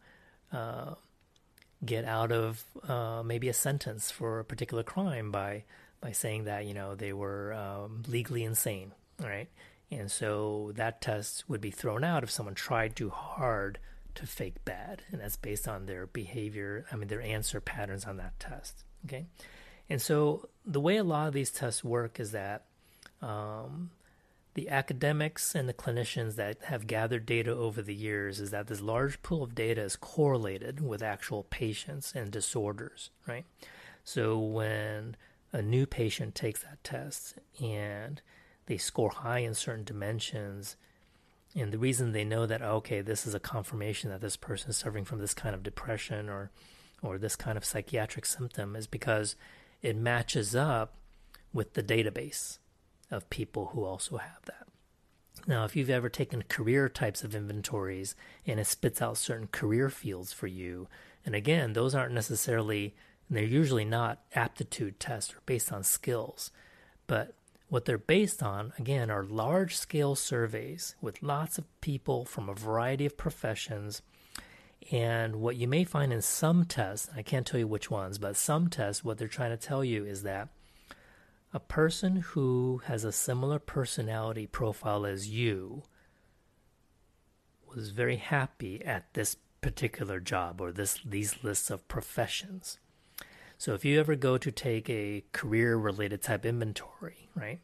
uh, 0.53 0.95
get 1.85 2.05
out 2.05 2.33
of 2.33 2.65
uh, 2.89 3.23
maybe 3.25 3.49
a 3.49 3.55
sentence 3.55 4.11
for 4.11 4.39
a 4.39 4.45
particular 4.45 4.83
crime 4.83 5.31
by 5.31 5.65
by 6.01 6.13
saying 6.13 6.45
that 6.45 6.65
you 6.65 6.75
know 6.75 6.95
they 6.95 7.13
were 7.13 7.53
um, 7.53 8.03
legally 8.07 8.45
insane, 8.45 8.93
right? 9.21 9.49
And 9.91 10.11
so 10.11 10.73
that 10.77 11.01
test 11.01 11.49
would 11.49 11.61
be 11.61 11.71
thrown 11.71 12.05
out 12.05 12.23
if 12.23 12.31
someone 12.31 12.55
tried 12.55 12.95
too 12.95 13.11
hard 13.11 13.79
to 14.19 14.27
fake 14.27 14.65
bad, 14.65 15.03
and 15.13 15.21
that's 15.21 15.37
based 15.37 15.69
on 15.69 15.87
their 15.87 16.07
behavior. 16.07 16.85
I 16.93 16.97
mean, 16.97 17.09
their 17.09 17.23
answer 17.23 17.61
patterns 17.61 18.05
on 18.05 18.17
that 18.17 18.39
test. 18.41 18.85
Okay, 19.07 19.27
and 19.89 20.03
so 20.03 20.49
the 20.67 20.81
way 20.81 20.97
a 20.97 21.05
lot 21.05 21.29
of 21.29 21.35
these 21.35 21.51
tests 21.51 21.85
work 21.85 22.19
is 22.19 22.33
that 22.33 22.65
um, 23.23 23.91
the 24.55 24.69
academics 24.69 25.55
and 25.55 25.69
the 25.69 25.73
clinicians 25.73 26.35
that 26.35 26.59
have 26.65 26.89
gathered 26.89 27.27
data 27.27 27.53
over 27.53 27.81
the 27.81 27.95
years 27.95 28.41
is 28.41 28.51
that 28.51 28.67
this 28.67 28.81
large 28.81 29.23
pool 29.23 29.45
of 29.45 29.55
data 29.55 29.83
is 29.83 29.95
correlated 29.95 30.81
with 30.81 31.01
actual 31.01 31.45
patients 31.45 32.13
and 32.15 32.33
disorders, 32.33 33.11
right? 33.27 33.45
So 34.03 34.37
when 34.37 35.15
a 35.53 35.63
new 35.63 35.87
patient 35.87 36.35
takes 36.35 36.65
that 36.65 36.83
test 36.83 37.39
and 37.63 38.21
they 38.67 38.79
score 38.79 39.11
high 39.11 39.41
in 39.41 39.55
certain 39.55 39.85
dimensions 39.85 40.77
and 41.55 41.73
the 41.73 41.79
reason 41.79 42.13
they 42.13 42.25
know 42.25 42.47
that 42.47 42.63
okay 42.63 43.01
this 43.01 43.27
is 43.27 43.35
a 43.35 43.41
confirmation 43.41 44.11
that 44.11 44.21
this 44.21 44.37
person 44.37 44.71
is 44.71 44.77
suffering 44.77 45.05
from 45.05 45.19
this 45.19 45.35
kind 45.35 45.55
of 45.55 45.63
depression 45.63 46.29
or 46.29 46.51
or 47.03 47.19
this 47.19 47.37
kind 47.37 47.57
of 47.57 47.65
psychiatric 47.65 48.27
symptom 48.27 48.75
is 48.75 48.87
because 48.87 49.37
it 49.83 49.97
matches 49.97 50.55
up 50.55 50.95
with 51.53 51.75
the 51.75 51.83
database 51.83 52.59
of 53.11 53.31
people 53.31 53.71
who 53.73 53.85
also 53.85 54.17
have 54.19 54.43
that 54.45 54.67
now 55.47 55.65
if 55.65 55.75
you've 55.75 55.91
ever 55.91 56.09
taken 56.09 56.43
career 56.43 56.89
types 56.89 57.23
of 57.23 57.35
inventories 57.35 58.15
and 58.47 58.61
it 58.61 58.67
spits 58.67 59.01
out 59.01 59.17
certain 59.17 59.47
career 59.47 59.89
fields 59.89 60.33
for 60.33 60.47
you 60.47 60.89
and 61.25 61.35
again 61.35 61.73
those 61.73 61.95
aren't 61.95 62.13
necessarily 62.15 62.95
and 63.29 63.37
they're 63.37 63.45
usually 63.45 63.85
not 63.85 64.21
aptitude 64.35 64.99
tests 64.99 65.35
or 65.35 65.39
based 65.45 65.73
on 65.73 65.85
skills. 65.85 66.51
But 67.07 67.35
what 67.69 67.85
they're 67.85 67.99
based 67.99 68.43
on, 68.43 68.73
again, 68.79 69.11
are 69.11 69.25
large 69.25 69.77
scale 69.77 70.15
surveys 70.15 70.95
with 71.01 71.23
lots 71.23 71.59
of 71.59 71.81
people 71.81 72.25
from 72.25 72.49
a 72.49 72.55
variety 72.55 73.05
of 73.05 73.17
professions. 73.17 74.01
And 74.91 75.37
what 75.37 75.57
you 75.57 75.69
may 75.69 75.85
find 75.85 76.13
in 76.13 76.23
some 76.23 76.65
tests, 76.65 77.11
I 77.15 77.23
can't 77.23 77.47
tell 77.47 77.61
you 77.61 77.67
which 77.67 77.91
ones, 77.91 78.19
but 78.19 78.37
some 78.37 78.69
tests, 78.69 79.05
what 79.05 79.19
they're 79.19 79.29
trying 79.29 79.51
to 79.51 79.57
tell 79.57 79.85
you 79.85 80.05
is 80.05 80.23
that 80.23 80.49
a 81.53 81.61
person 81.61 82.17
who 82.17 82.83
has 82.87 83.05
a 83.05 83.13
similar 83.13 83.59
personality 83.59 84.47
profile 84.47 85.05
as 85.05 85.29
you 85.29 85.83
was 87.75 87.91
very 87.91 88.17
happy 88.17 88.85
at 88.85 89.13
this 89.15 89.37
particular 89.61 90.21
job 90.21 90.61
or 90.61 90.73
this 90.73 91.01
these 91.05 91.43
lists 91.43 91.71
of 91.71 91.87
professions. 91.89 92.79
So 93.59 93.75
if 93.75 93.85
you 93.85 93.99
ever 93.99 94.15
go 94.15 94.39
to 94.39 94.53
take 94.53 94.89
a 94.89 95.25
career 95.33 95.77
related 95.77 96.23
type 96.23 96.47
inventory, 96.47 97.29
right, 97.35 97.59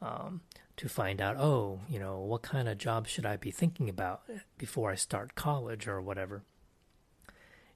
um, 0.00 0.42
to 0.76 0.88
find 0.88 1.20
out, 1.20 1.36
oh, 1.36 1.80
you 1.88 1.98
know, 1.98 2.20
what 2.20 2.42
kind 2.42 2.68
of 2.68 2.78
job 2.78 3.08
should 3.08 3.26
I 3.26 3.36
be 3.36 3.50
thinking 3.50 3.88
about 3.88 4.22
before 4.58 4.90
I 4.92 4.94
start 4.94 5.34
college 5.34 5.88
or 5.88 6.00
whatever. 6.00 6.44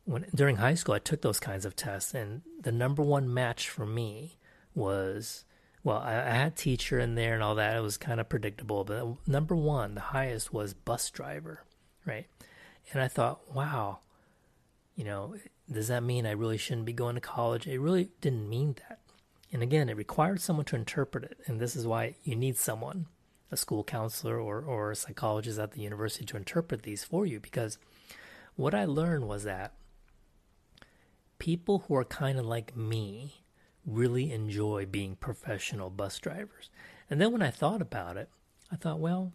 When 0.05 0.27
during 0.33 0.57
high 0.57 0.75
school, 0.75 0.95
I 0.95 1.01
took 1.01 1.21
those 1.21 1.41
kinds 1.41 1.65
of 1.65 1.77
tests, 1.77 2.15
and 2.15 2.43
the 2.61 2.73
number 2.73 3.03
one 3.03 3.33
match 3.33 3.69
for 3.69 3.85
me 3.85 4.39
was 4.75 5.45
well, 5.83 5.99
I, 5.99 6.15
I 6.15 6.35
had 6.35 6.57
teacher 6.57 6.99
in 6.99 7.15
there 7.15 7.35
and 7.35 7.43
all 7.43 7.55
that. 7.57 7.77
It 7.77 7.81
was 7.83 7.97
kind 7.97 8.21
of 8.21 8.29
predictable, 8.29 8.85
but 8.85 9.17
number 9.27 9.57
one, 9.57 9.95
the 9.95 10.01
highest 10.01 10.53
was 10.53 10.75
bus 10.75 11.11
driver, 11.11 11.65
right? 12.05 12.27
And 12.93 13.03
I 13.03 13.09
thought, 13.09 13.55
wow, 13.55 14.01
you 14.97 15.05
know, 15.05 15.35
does 15.71 15.89
that 15.89 16.03
mean 16.03 16.27
I 16.27 16.33
really 16.33 16.57
shouldn't 16.57 16.87
be 16.87 16.93
going 16.93 17.15
to 17.15 17.21
college? 17.21 17.67
It 17.67 17.79
really 17.79 18.11
didn't 18.21 18.49
mean 18.49 18.77
that. 18.89 19.01
And 19.53 19.63
again, 19.63 19.89
it 19.89 19.97
required 19.97 20.41
someone 20.41 20.67
to 20.67 20.77
interpret 20.77 21.25
it. 21.25 21.39
And 21.47 21.61
this 21.61 21.77
is 21.77 21.87
why 21.87 22.15
you 22.23 22.37
need 22.37 22.57
someone, 22.57 23.07
a 23.51 23.57
school 23.57 23.85
counselor 23.85 24.39
or, 24.39 24.61
or 24.61 24.91
a 24.91 24.97
psychologist 24.97 25.59
at 25.59 25.73
the 25.73 25.81
university 25.81 26.25
to 26.27 26.37
interpret 26.37 26.83
these 26.83 27.05
for 27.05 27.27
you. 27.27 27.41
Because 27.41 27.79
what 28.57 28.75
I 28.75 28.85
learned 28.85 29.27
was 29.27 29.45
that 29.45 29.73
people 31.39 31.85
who 31.87 31.95
are 31.95 32.05
kind 32.05 32.39
of 32.39 32.47
like 32.47 32.77
me 32.77 33.43
really 33.87 34.33
enjoy 34.33 34.87
being 34.87 35.17
professional 35.17 35.91
bus 35.91 36.19
drivers. 36.19 36.71
And 37.09 37.21
then 37.21 37.33
when 37.33 37.43
I 37.43 37.51
thought 37.51 37.81
about 37.81 38.17
it, 38.17 38.29
I 38.71 38.77
thought, 38.77 39.01
well, 39.01 39.33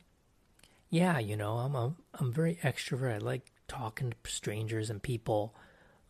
yeah, 0.90 1.18
you 1.18 1.36
know, 1.36 1.58
I'm 1.58 1.96
I'm 2.14 2.32
very 2.32 2.60
extrovert. 2.64 3.16
I 3.16 3.18
like 3.18 3.52
talking 3.68 4.12
to 4.12 4.32
strangers 4.32 4.92
and 4.92 5.02
people. 5.02 5.56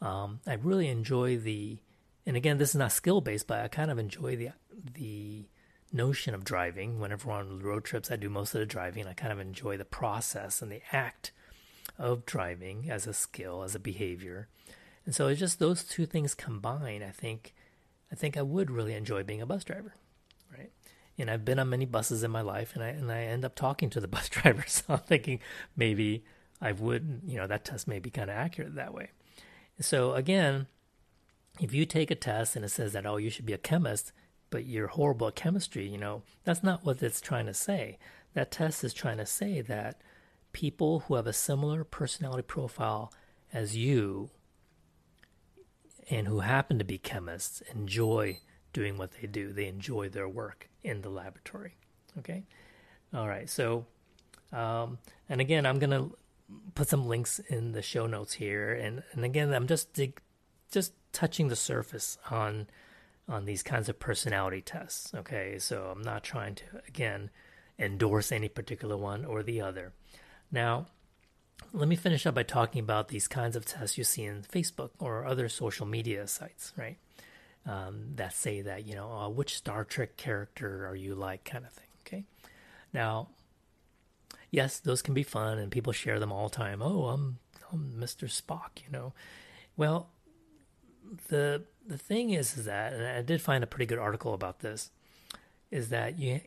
Um, 0.04 0.42
I 0.46 0.56
really 0.56 0.90
enjoy 0.90 1.38
the, 1.38 1.78
and 2.26 2.36
again, 2.36 2.58
this 2.58 2.70
is 2.70 2.76
not 2.76 2.92
skill 2.92 3.22
based, 3.22 3.48
but 3.48 3.62
I 3.62 3.68
kind 3.70 3.90
of 3.90 3.98
enjoy 3.98 4.36
the 4.36 4.50
the 4.96 5.46
notion 5.94 6.34
of 6.34 6.44
driving. 6.44 7.00
Whenever 7.00 7.32
on 7.32 7.60
road 7.60 7.86
trips, 7.86 8.12
I 8.12 8.18
do 8.18 8.30
most 8.30 8.54
of 8.54 8.60
the 8.60 8.66
driving. 8.66 9.08
I 9.08 9.14
kind 9.14 9.32
of 9.32 9.40
enjoy 9.40 9.78
the 9.78 9.86
process 9.86 10.62
and 10.62 10.72
the 10.72 10.82
act 10.92 11.32
of 11.98 12.26
driving 12.26 12.90
as 12.90 13.08
a 13.08 13.14
skill, 13.14 13.64
as 13.64 13.76
a 13.76 13.80
behavior. 13.80 14.50
And 15.06 15.16
so 15.16 15.28
it's 15.28 15.40
just 15.40 15.60
those 15.60 15.84
two 15.84 16.06
things 16.06 16.34
combined. 16.34 17.04
I 17.04 17.12
think, 17.12 17.54
I 18.12 18.16
think 18.16 18.36
I 18.36 18.42
would 18.42 18.72
really 18.72 18.96
enjoy 18.96 19.24
being 19.24 19.42
a 19.42 19.46
bus 19.46 19.64
driver, 19.64 19.94
right? 20.52 20.72
And 21.18 21.30
I've 21.30 21.46
been 21.46 21.60
on 21.60 21.70
many 21.70 21.86
buses 21.86 22.24
in 22.24 22.32
my 22.32 22.42
life, 22.42 22.74
and 22.74 22.84
I 22.84 22.90
and 22.90 23.10
I 23.10 23.24
end 23.24 23.46
up 23.46 23.56
talking 23.56 23.90
to 23.92 24.02
the 24.02 24.08
bus 24.16 24.28
drivers. 24.28 24.84
So 24.86 24.96
I'm 24.96 25.00
thinking 25.00 25.40
maybe 25.78 26.26
I 26.60 26.74
would, 26.74 27.22
you 27.26 27.38
know, 27.38 27.48
that 27.48 27.64
test 27.64 27.88
may 27.88 28.00
be 28.00 28.10
kind 28.10 28.30
of 28.30 28.36
accurate 28.36 28.76
that 28.76 28.94
way. 28.94 29.12
So 29.80 30.14
again, 30.14 30.68
if 31.60 31.74
you 31.74 31.86
take 31.86 32.12
a 32.12 32.16
test 32.16 32.56
and 32.56 32.66
it 32.66 32.70
says 32.70 32.94
that 32.94 33.06
oh 33.06 33.18
you 33.18 33.30
should 33.30 33.46
be 33.46 33.54
a 33.54 33.58
chemist, 33.58 34.12
but 34.50 34.66
you're 34.66 34.88
horrible 34.88 35.28
at 35.28 35.36
chemistry, 35.36 35.88
you 35.88 35.98
know, 35.98 36.24
that's 36.44 36.64
not 36.64 36.86
what 36.86 37.02
it's 37.02 37.22
trying 37.22 37.48
to 37.48 37.54
say. 37.54 37.98
That 38.34 38.52
test 38.52 38.84
is 38.84 38.94
trying 38.94 39.18
to 39.18 39.26
say 39.26 39.62
that 39.62 40.02
people 40.52 41.00
who 41.02 41.16
have 41.16 41.28
a 41.28 41.34
similar 41.34 41.84
personality 41.84 42.44
profile 42.44 43.12
as 43.52 43.76
you 43.76 44.30
and 46.10 46.28
who 46.28 46.42
happen 46.42 46.78
to 46.80 46.86
be 46.86 46.98
chemists 46.98 47.62
enjoy 47.74 48.40
doing 48.72 48.98
what 48.98 49.12
they 49.20 49.28
do. 49.28 49.54
They 49.54 49.68
enjoy 49.68 50.10
their 50.10 50.28
work 50.28 50.70
in 50.84 51.02
the 51.02 51.10
laboratory. 51.10 51.76
Okay? 52.20 52.44
All 53.14 53.28
right. 53.28 53.50
So, 53.50 53.86
um, 54.52 54.98
and 55.30 55.40
again, 55.40 55.66
I'm 55.66 55.80
going 55.80 55.92
to 55.92 56.16
put 56.76 56.90
some 56.90 57.08
links 57.08 57.40
in 57.40 57.72
the 57.72 57.82
show 57.82 58.08
notes 58.08 58.34
here. 58.34 58.74
And, 58.74 59.04
and 59.14 59.24
again, 59.26 59.54
I'm 59.54 59.68
just 59.68 59.94
dig, 59.94 60.20
just 60.72 60.94
touching 61.12 61.48
the 61.48 61.56
surface 61.56 62.18
on 62.30 62.68
on 63.30 63.46
these 63.46 63.64
kinds 63.64 63.88
of 63.88 64.00
personality 64.00 64.62
tests. 64.62 65.14
Okay, 65.14 65.58
so 65.58 65.94
I'm 65.96 66.02
not 66.02 66.24
trying 66.24 66.56
to 66.56 66.64
again 66.88 67.30
endorse 67.80 68.32
any 68.32 68.50
particular 68.50 68.98
one 68.98 69.26
or 69.26 69.44
the 69.44 69.62
other. 69.62 69.94
Now, 70.52 70.88
let 71.72 71.88
me 71.88 71.96
finish 71.96 72.26
up 72.26 72.36
by 72.36 72.44
talking 72.44 72.82
about 72.82 73.08
these 73.08 73.28
kinds 73.28 73.56
of 73.56 73.66
tests 73.66 73.98
you 73.98 74.04
see 74.04 74.24
in 74.24 74.42
Facebook 74.42 74.90
or 75.00 75.26
other 75.26 75.50
social 75.50 75.86
media 75.86 76.28
sites, 76.28 76.74
right? 76.78 76.98
Um, 77.66 78.10
that 78.16 78.34
say 78.34 78.62
that 78.62 78.86
you 78.86 78.96
know 78.96 79.10
uh, 79.10 79.30
which 79.30 79.56
Star 79.56 79.86
Trek 79.86 80.18
character 80.18 80.86
are 80.86 80.96
you 80.96 81.16
like, 81.16 81.46
kind 81.46 81.66
of 81.66 81.72
thing. 81.72 81.88
Okay, 82.06 82.24
now, 82.94 83.30
yes, 84.54 84.80
those 84.80 85.02
can 85.02 85.16
be 85.16 85.24
fun, 85.24 85.58
and 85.58 85.72
people 85.72 85.92
share 85.92 86.20
them 86.20 86.32
all 86.32 86.48
the 86.48 86.56
time. 86.56 86.82
Oh, 86.82 87.08
I'm 87.08 87.40
I'm 87.74 87.96
Mr. 88.00 88.30
Spock, 88.30 88.86
you 88.86 88.92
know. 88.92 89.14
Well, 89.76 90.10
the 91.28 91.64
the 91.86 91.98
thing 91.98 92.30
is, 92.30 92.56
is 92.56 92.66
that, 92.66 92.94
and 92.94 93.04
I 93.04 93.22
did 93.24 93.42
find 93.42 93.64
a 93.64 93.68
pretty 93.68 93.88
good 93.88 94.00
article 94.00 94.34
about 94.34 94.60
this, 94.60 94.92
is 95.72 95.90
that 95.90 96.20
you 96.20 96.42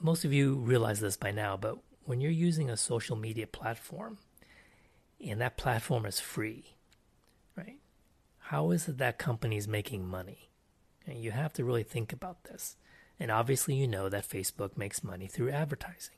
most 0.00 0.24
of 0.24 0.32
you 0.32 0.54
realize 0.54 0.98
this 0.98 1.16
by 1.16 1.30
now, 1.30 1.56
but 1.56 1.78
when 2.04 2.20
you're 2.20 2.32
using 2.32 2.68
a 2.68 2.76
social 2.76 3.14
media 3.14 3.46
platform 3.46 4.18
and 5.24 5.40
that 5.40 5.56
platform 5.56 6.04
is 6.06 6.18
free, 6.18 6.74
right? 7.54 7.78
How 8.46 8.72
is 8.72 8.88
it 8.88 8.98
that 8.98 9.18
company 9.18 9.56
is 9.56 9.68
making 9.68 10.08
money? 10.08 10.48
And 11.06 11.18
you 11.18 11.30
have 11.30 11.52
to 11.54 11.64
really 11.64 11.84
think 11.84 12.12
about 12.12 12.44
this. 12.44 12.76
And 13.20 13.30
obviously, 13.30 13.76
you 13.76 13.86
know 13.86 14.08
that 14.08 14.28
Facebook 14.28 14.76
makes 14.76 15.04
money 15.04 15.28
through 15.28 15.50
advertising. 15.50 16.16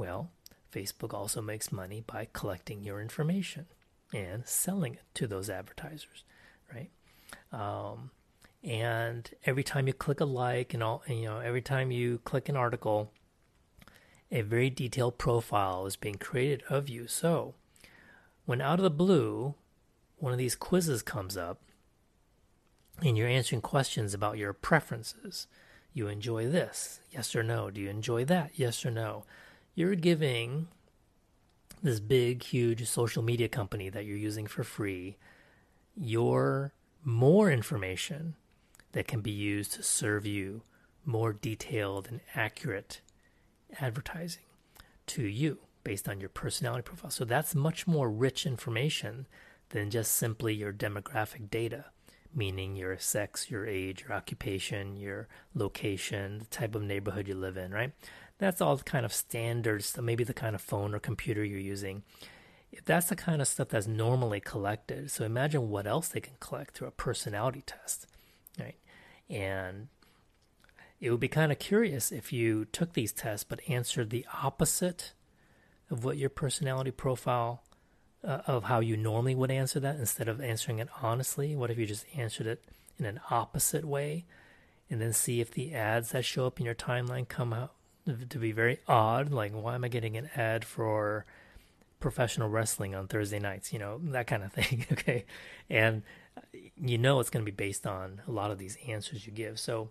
Well, 0.00 0.30
Facebook 0.72 1.12
also 1.12 1.42
makes 1.42 1.70
money 1.70 2.02
by 2.06 2.28
collecting 2.32 2.82
your 2.82 3.02
information 3.02 3.66
and 4.14 4.48
selling 4.48 4.94
it 4.94 5.02
to 5.12 5.26
those 5.26 5.50
advertisers, 5.50 6.24
right? 6.72 6.88
Um, 7.52 8.10
and 8.64 9.30
every 9.44 9.62
time 9.62 9.86
you 9.86 9.92
click 9.92 10.20
a 10.20 10.24
like 10.24 10.72
and 10.72 10.82
all, 10.82 11.02
and, 11.06 11.20
you 11.20 11.26
know, 11.26 11.40
every 11.40 11.60
time 11.60 11.90
you 11.90 12.18
click 12.24 12.48
an 12.48 12.56
article, 12.56 13.12
a 14.32 14.40
very 14.40 14.70
detailed 14.70 15.18
profile 15.18 15.84
is 15.84 15.96
being 15.96 16.14
created 16.14 16.62
of 16.70 16.88
you. 16.88 17.06
So, 17.06 17.52
when 18.46 18.62
out 18.62 18.78
of 18.78 18.84
the 18.84 18.90
blue, 18.90 19.54
one 20.16 20.32
of 20.32 20.38
these 20.38 20.56
quizzes 20.56 21.02
comes 21.02 21.36
up 21.36 21.60
and 23.02 23.18
you're 23.18 23.28
answering 23.28 23.60
questions 23.60 24.14
about 24.14 24.38
your 24.38 24.54
preferences. 24.54 25.46
You 25.92 26.08
enjoy 26.08 26.48
this, 26.48 27.00
yes 27.10 27.36
or 27.36 27.42
no? 27.42 27.70
Do 27.70 27.82
you 27.82 27.90
enjoy 27.90 28.24
that, 28.24 28.52
yes 28.54 28.86
or 28.86 28.90
no? 28.90 29.24
You're 29.80 29.94
giving 29.94 30.68
this 31.82 32.00
big, 32.00 32.42
huge 32.42 32.86
social 32.86 33.22
media 33.22 33.48
company 33.48 33.88
that 33.88 34.04
you're 34.04 34.14
using 34.14 34.46
for 34.46 34.62
free 34.62 35.16
your 35.96 36.74
more 37.02 37.50
information 37.50 38.34
that 38.92 39.08
can 39.08 39.22
be 39.22 39.30
used 39.30 39.72
to 39.72 39.82
serve 39.82 40.26
you 40.26 40.64
more 41.06 41.32
detailed 41.32 42.08
and 42.10 42.20
accurate 42.34 43.00
advertising 43.80 44.42
to 45.06 45.22
you 45.22 45.60
based 45.82 46.10
on 46.10 46.20
your 46.20 46.28
personality 46.28 46.82
profile. 46.82 47.10
So 47.10 47.24
that's 47.24 47.54
much 47.54 47.86
more 47.86 48.10
rich 48.10 48.44
information 48.44 49.26
than 49.70 49.88
just 49.88 50.12
simply 50.12 50.52
your 50.52 50.74
demographic 50.74 51.48
data, 51.48 51.86
meaning 52.34 52.76
your 52.76 52.98
sex, 52.98 53.50
your 53.50 53.66
age, 53.66 54.02
your 54.02 54.12
occupation, 54.12 54.98
your 54.98 55.26
location, 55.54 56.40
the 56.40 56.44
type 56.44 56.74
of 56.74 56.82
neighborhood 56.82 57.26
you 57.26 57.34
live 57.34 57.56
in, 57.56 57.72
right? 57.72 57.92
That's 58.40 58.62
all 58.62 58.78
kind 58.78 59.04
of 59.04 59.12
standards, 59.12 59.98
maybe 60.00 60.24
the 60.24 60.32
kind 60.32 60.54
of 60.54 60.62
phone 60.62 60.94
or 60.94 60.98
computer 60.98 61.44
you're 61.44 61.58
using. 61.58 62.04
If 62.72 62.86
that's 62.86 63.10
the 63.10 63.16
kind 63.16 63.42
of 63.42 63.48
stuff 63.48 63.68
that's 63.68 63.86
normally 63.86 64.40
collected, 64.40 65.10
so 65.10 65.26
imagine 65.26 65.68
what 65.68 65.86
else 65.86 66.08
they 66.08 66.20
can 66.20 66.36
collect 66.40 66.74
through 66.74 66.88
a 66.88 66.92
personality 66.92 67.62
test, 67.66 68.06
right? 68.58 68.76
And 69.28 69.88
it 71.02 71.10
would 71.10 71.20
be 71.20 71.28
kind 71.28 71.52
of 71.52 71.58
curious 71.58 72.10
if 72.10 72.32
you 72.32 72.64
took 72.64 72.94
these 72.94 73.12
tests 73.12 73.44
but 73.44 73.60
answered 73.68 74.08
the 74.08 74.24
opposite 74.42 75.12
of 75.90 76.02
what 76.02 76.16
your 76.16 76.30
personality 76.30 76.90
profile 76.90 77.62
uh, 78.24 78.40
of 78.46 78.64
how 78.64 78.80
you 78.80 78.96
normally 78.96 79.34
would 79.34 79.50
answer 79.50 79.80
that 79.80 79.96
instead 79.96 80.28
of 80.28 80.40
answering 80.40 80.78
it 80.78 80.88
honestly 81.02 81.56
what 81.56 81.70
if 81.70 81.78
you 81.78 81.86
just 81.86 82.04
answered 82.14 82.46
it 82.46 82.62
in 82.98 83.06
an 83.06 83.18
opposite 83.30 83.84
way 83.84 84.24
and 84.90 85.00
then 85.00 85.12
see 85.12 85.40
if 85.40 85.50
the 85.50 85.74
ads 85.74 86.10
that 86.10 86.24
show 86.24 86.46
up 86.46 86.60
in 86.60 86.66
your 86.66 86.74
timeline 86.74 87.26
come 87.26 87.52
out 87.52 87.72
to 88.06 88.38
be 88.38 88.52
very 88.52 88.78
odd 88.88 89.30
like 89.30 89.52
why 89.52 89.74
am 89.74 89.84
i 89.84 89.88
getting 89.88 90.16
an 90.16 90.30
ad 90.34 90.64
for 90.64 91.24
professional 92.00 92.48
wrestling 92.48 92.94
on 92.94 93.06
thursday 93.06 93.38
nights? 93.38 93.72
You 93.72 93.78
know 93.78 94.00
that 94.04 94.26
kind 94.26 94.42
of 94.42 94.52
thing 94.54 94.86
okay? 94.92 95.24
And 95.68 96.02
uh, 96.36 96.40
you 96.76 96.98
know 96.98 97.20
it's 97.20 97.30
going 97.30 97.44
to 97.44 97.50
be 97.50 97.54
based 97.54 97.86
on 97.86 98.22
a 98.26 98.30
lot 98.30 98.50
of 98.50 98.58
these 98.58 98.76
answers 98.88 99.26
you 99.26 99.32
give. 99.32 99.60
So 99.60 99.90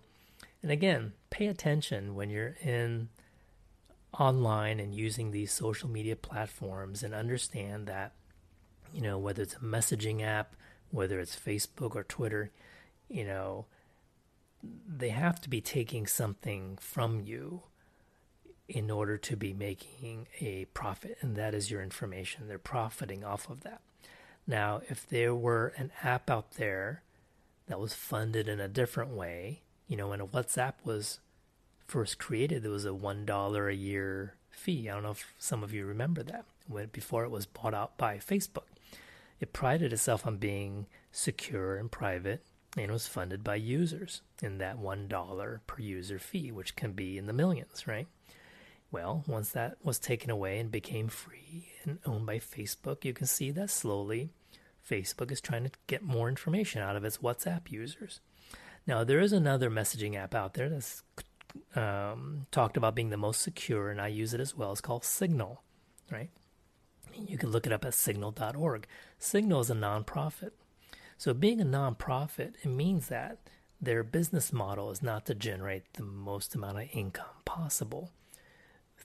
and 0.62 0.70
again, 0.70 1.12
pay 1.30 1.46
attention 1.46 2.14
when 2.14 2.28
you're 2.28 2.56
in 2.62 3.08
online 4.18 4.80
and 4.80 4.94
using 4.94 5.30
these 5.30 5.52
social 5.52 5.88
media 5.88 6.16
platforms 6.16 7.02
and 7.02 7.14
understand 7.14 7.86
that, 7.86 8.12
you 8.92 9.00
know, 9.00 9.16
whether 9.16 9.42
it's 9.42 9.54
a 9.54 9.60
messaging 9.60 10.22
app, 10.22 10.54
whether 10.90 11.18
it's 11.20 11.36
Facebook 11.36 11.94
or 11.94 12.02
Twitter, 12.02 12.50
you 13.08 13.24
know, 13.24 13.66
they 14.62 15.08
have 15.08 15.40
to 15.40 15.48
be 15.48 15.62
taking 15.62 16.06
something 16.06 16.76
from 16.78 17.20
you 17.20 17.62
in 18.70 18.90
order 18.90 19.18
to 19.18 19.36
be 19.36 19.52
making 19.52 20.28
a 20.40 20.64
profit, 20.66 21.18
and 21.20 21.36
that 21.36 21.54
is 21.54 21.70
your 21.70 21.82
information. 21.82 22.46
They're 22.46 22.58
profiting 22.58 23.24
off 23.24 23.50
of 23.50 23.62
that. 23.62 23.80
Now, 24.46 24.80
if 24.88 25.08
there 25.08 25.34
were 25.34 25.72
an 25.76 25.90
app 26.02 26.30
out 26.30 26.52
there 26.52 27.02
that 27.66 27.80
was 27.80 27.94
funded 27.94 28.48
in 28.48 28.60
a 28.60 28.68
different 28.68 29.10
way, 29.10 29.62
you 29.88 29.96
know, 29.96 30.08
when 30.08 30.20
a 30.20 30.26
WhatsApp 30.26 30.74
was 30.84 31.20
first 31.86 32.18
created, 32.18 32.62
there 32.62 32.70
was 32.70 32.84
a 32.84 32.94
one 32.94 33.24
dollar 33.24 33.68
a 33.68 33.74
year 33.74 34.34
fee. 34.50 34.88
I 34.88 34.94
don't 34.94 35.02
know 35.02 35.10
if 35.10 35.34
some 35.38 35.62
of 35.62 35.74
you 35.74 35.84
remember 35.84 36.22
that. 36.22 36.44
When 36.68 36.86
before 36.86 37.24
it 37.24 37.30
was 37.30 37.46
bought 37.46 37.74
out 37.74 37.98
by 37.98 38.18
Facebook, 38.18 38.68
it 39.40 39.52
prided 39.52 39.92
itself 39.92 40.26
on 40.26 40.36
being 40.36 40.86
secure 41.10 41.76
and 41.76 41.90
private, 41.90 42.44
and 42.76 42.92
was 42.92 43.08
funded 43.08 43.42
by 43.42 43.56
users 43.56 44.22
in 44.40 44.58
that 44.58 44.78
one 44.78 45.08
dollar 45.08 45.60
per 45.66 45.80
user 45.82 46.20
fee, 46.20 46.52
which 46.52 46.76
can 46.76 46.92
be 46.92 47.18
in 47.18 47.26
the 47.26 47.32
millions, 47.32 47.86
right? 47.88 48.06
Well, 48.92 49.24
once 49.26 49.50
that 49.50 49.76
was 49.82 49.98
taken 49.98 50.30
away 50.30 50.58
and 50.58 50.70
became 50.70 51.08
free 51.08 51.68
and 51.84 51.98
owned 52.04 52.26
by 52.26 52.38
Facebook, 52.38 53.04
you 53.04 53.12
can 53.12 53.26
see 53.26 53.50
that 53.52 53.70
slowly 53.70 54.30
Facebook 54.88 55.30
is 55.30 55.40
trying 55.40 55.64
to 55.64 55.70
get 55.86 56.02
more 56.02 56.28
information 56.28 56.82
out 56.82 56.96
of 56.96 57.04
its 57.04 57.18
WhatsApp 57.18 57.70
users. 57.70 58.20
Now, 58.86 59.04
there 59.04 59.20
is 59.20 59.32
another 59.32 59.70
messaging 59.70 60.16
app 60.16 60.34
out 60.34 60.54
there 60.54 60.68
that's 60.68 61.02
um, 61.74 62.46
talked 62.50 62.76
about 62.76 62.94
being 62.94 63.10
the 63.10 63.16
most 63.16 63.42
secure, 63.42 63.90
and 63.90 64.00
I 64.00 64.08
use 64.08 64.34
it 64.34 64.40
as 64.40 64.56
well. 64.56 64.72
It's 64.72 64.80
called 64.80 65.04
Signal, 65.04 65.62
right? 66.10 66.30
You 67.14 67.38
can 67.38 67.50
look 67.50 67.66
it 67.66 67.72
up 67.72 67.84
at 67.84 67.94
signal.org. 67.94 68.86
Signal 69.18 69.60
is 69.60 69.70
a 69.70 69.74
nonprofit. 69.74 70.52
So, 71.18 71.34
being 71.34 71.60
a 71.60 71.64
nonprofit, 71.64 72.54
it 72.62 72.68
means 72.68 73.08
that 73.08 73.38
their 73.80 74.02
business 74.02 74.52
model 74.52 74.90
is 74.90 75.02
not 75.02 75.26
to 75.26 75.34
generate 75.34 75.92
the 75.94 76.02
most 76.02 76.54
amount 76.54 76.78
of 76.78 76.88
income 76.92 77.26
possible 77.44 78.10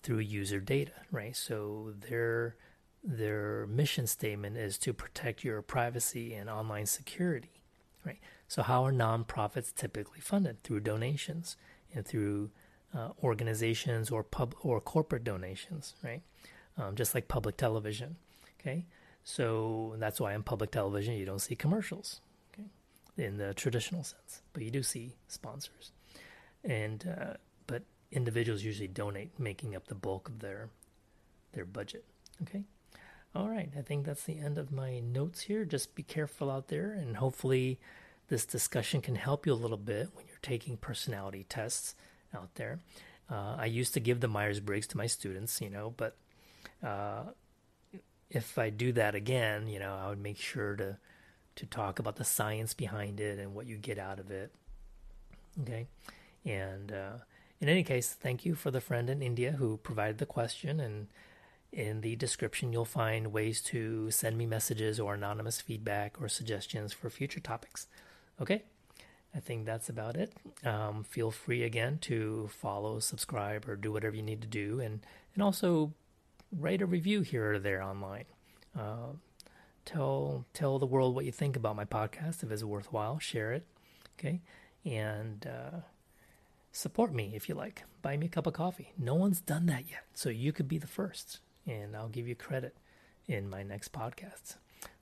through 0.06 0.20
user 0.20 0.60
data, 0.60 0.92
right? 1.12 1.36
So, 1.36 1.94
their 2.10 2.56
their 3.04 3.68
mission 3.68 4.08
statement 4.08 4.56
is 4.58 4.78
to 4.80 4.94
protect 4.94 5.44
your 5.44 5.62
privacy 5.62 6.34
and 6.34 6.50
online 6.50 6.86
security, 6.86 7.62
right? 8.06 8.20
So, 8.48 8.62
how 8.62 8.86
are 8.86 8.94
nonprofits 8.94 9.74
typically 9.74 10.22
funded? 10.22 10.64
Through 10.64 10.82
donations 10.82 11.58
and 11.94 12.06
through 12.06 12.52
uh, 12.96 13.10
organizations 13.24 14.12
or 14.12 14.24
pub 14.24 14.56
or 14.62 14.80
corporate 14.80 15.24
donations, 15.24 15.96
right? 16.04 16.22
Um, 16.78 16.96
just 16.96 17.16
like 17.16 17.28
public 17.28 17.58
television. 17.58 18.18
Okay, 18.60 18.86
So 19.24 19.96
that's 19.98 20.20
why 20.20 20.34
in 20.34 20.44
public 20.44 20.72
television 20.72 21.16
you 21.16 21.26
don't 21.26 21.40
see 21.40 21.56
commercials, 21.56 22.22
okay, 22.54 22.68
in 23.18 23.38
the 23.38 23.54
traditional 23.54 24.04
sense, 24.04 24.42
but 24.54 24.64
you 24.64 24.72
do 24.72 24.84
see 24.84 25.16
sponsors, 25.28 25.92
and 26.64 27.06
uh, 27.08 27.34
individuals 28.12 28.64
usually 28.64 28.88
donate, 28.88 29.40
making 29.40 29.76
up 29.76 29.88
the 29.88 29.96
bulk 29.96 30.30
of 30.30 30.40
their 30.40 30.70
their 31.54 31.66
budget. 31.66 32.04
Okay. 32.42 32.64
All 33.36 33.50
right, 33.50 33.70
I 33.78 33.82
think 33.82 34.06
that's 34.06 34.24
the 34.24 34.40
end 34.40 34.58
of 34.58 34.72
my 34.72 35.00
notes 35.00 35.42
here. 35.42 35.66
Just 35.66 35.94
be 35.94 36.04
careful 36.04 36.50
out 36.50 36.70
there, 36.70 36.94
and 36.94 37.18
hopefully, 37.18 37.80
this 38.30 38.46
discussion 38.46 39.02
can 39.02 39.16
help 39.16 39.46
you 39.46 39.52
a 39.52 39.56
little 39.56 39.78
bit 39.78 40.10
when 40.14 40.26
you're 40.26 40.38
taking 40.42 40.78
personality 40.78 41.46
tests 41.50 41.96
out 42.34 42.56
there. 42.56 42.80
Uh, 43.30 43.58
I 43.60 43.66
used 43.66 43.94
to 43.96 44.00
give 44.00 44.22
the 44.22 44.30
Myers 44.30 44.62
Briggs 44.62 44.88
to 44.88 44.98
my 44.98 45.08
students, 45.08 45.60
you 45.60 45.70
know, 45.70 45.94
but 45.98 46.16
uh, 46.82 47.24
if 48.30 48.58
I 48.58 48.70
do 48.70 48.94
that 48.94 49.16
again, 49.16 49.68
you 49.68 49.80
know, 49.80 49.94
I 49.94 50.08
would 50.10 50.22
make 50.22 50.38
sure 50.38 50.76
to 50.78 50.98
to 51.56 51.66
talk 51.66 52.00
about 52.00 52.18
the 52.18 52.26
science 52.26 52.74
behind 52.74 53.20
it 53.20 53.40
and 53.40 53.54
what 53.56 53.66
you 53.66 53.78
get 53.78 53.98
out 53.98 54.20
of 54.20 54.30
it. 54.32 54.54
Okay, 55.62 55.88
and 56.46 56.92
uh, 56.92 57.18
in 57.60 57.70
any 57.70 57.84
case, 57.84 58.14
thank 58.14 58.46
you 58.46 58.56
for 58.56 58.72
the 58.72 58.82
friend 58.82 59.10
in 59.10 59.22
India 59.22 59.54
who 59.54 59.78
provided 59.78 60.18
the 60.18 60.26
question 60.26 60.80
and 60.80 61.08
in 61.76 62.00
the 62.02 62.16
description, 62.16 62.72
you'll 62.72 62.86
find 62.86 63.34
ways 63.34 63.62
to 63.62 64.10
send 64.10 64.38
me 64.38 64.46
messages 64.46 64.98
or 64.98 65.14
anonymous 65.14 65.60
feedback 65.60 66.22
or 66.22 66.30
suggestions 66.30 66.94
for 66.94 67.10
future 67.10 67.42
topics. 67.42 67.88
Okay, 68.42 68.64
I 69.36 69.40
think 69.42 69.66
that's 69.66 69.90
about 69.90 70.16
it. 70.16 70.34
Um, 70.64 71.04
feel 71.04 71.32
free 71.32 71.64
again 71.64 71.98
to 72.04 72.50
follow, 72.54 73.00
subscribe, 73.00 73.68
or 73.68 73.76
do 73.76 73.92
whatever 73.92 74.16
you 74.16 74.24
need 74.24 74.42
to 74.42 74.48
do, 74.48 74.80
and 74.80 75.02
and 75.34 75.44
also 75.44 75.94
write 76.58 76.82
a 76.82 76.86
review 76.86 77.22
here 77.22 77.54
or 77.54 77.60
there 77.60 77.84
online. 77.84 78.26
Uh, 78.78 79.18
tell 79.84 80.46
tell 80.54 80.80
the 80.80 80.86
world 80.86 81.14
what 81.14 81.26
you 81.26 81.32
think 81.34 81.58
about 81.58 81.76
my 81.76 81.86
podcast 81.86 82.42
if 82.42 82.52
it's 82.52 82.64
worthwhile. 82.64 83.20
Share 83.20 83.52
it, 83.52 83.66
okay, 84.18 84.40
and 84.86 85.46
uh, 85.46 85.80
support 86.76 87.14
me 87.14 87.32
if 87.36 87.48
you 87.48 87.56
like. 87.56 87.84
Buy 88.02 88.18
me 88.18 88.26
a 88.26 88.30
cup 88.30 88.48
of 88.48 88.54
coffee. 88.54 88.92
No 88.98 89.16
one's 89.16 89.40
done 89.40 89.66
that 89.68 89.90
yet, 89.90 90.04
so 90.14 90.30
you 90.30 90.52
could 90.52 90.68
be 90.68 90.78
the 90.78 90.88
first 90.88 91.40
and 91.66 91.96
I'll 91.96 92.10
give 92.10 92.28
you 92.28 92.36
credit 92.36 92.76
in 93.28 93.50
my 93.50 93.64
next 93.64 93.92
podcasts. 93.92 94.56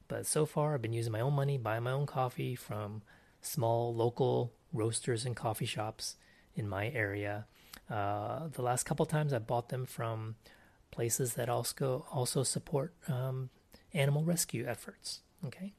But 0.07 0.25
so 0.25 0.45
far, 0.45 0.73
I've 0.73 0.81
been 0.81 0.93
using 0.93 1.11
my 1.11 1.21
own 1.21 1.33
money, 1.33 1.57
buying 1.57 1.83
my 1.83 1.91
own 1.91 2.05
coffee 2.05 2.55
from 2.55 3.01
small 3.41 3.93
local 3.93 4.53
roasters 4.71 5.25
and 5.25 5.35
coffee 5.35 5.65
shops 5.65 6.15
in 6.55 6.69
my 6.69 6.89
area. 6.89 7.45
Uh, 7.89 8.47
the 8.51 8.61
last 8.61 8.83
couple 8.83 9.05
times, 9.05 9.33
I 9.33 9.39
bought 9.39 9.69
them 9.69 9.85
from 9.85 10.35
places 10.91 11.33
that 11.33 11.49
also 11.49 12.05
also 12.11 12.43
support 12.43 12.93
um, 13.07 13.49
animal 13.93 14.23
rescue 14.23 14.65
efforts. 14.67 15.21
Okay, 15.45 15.73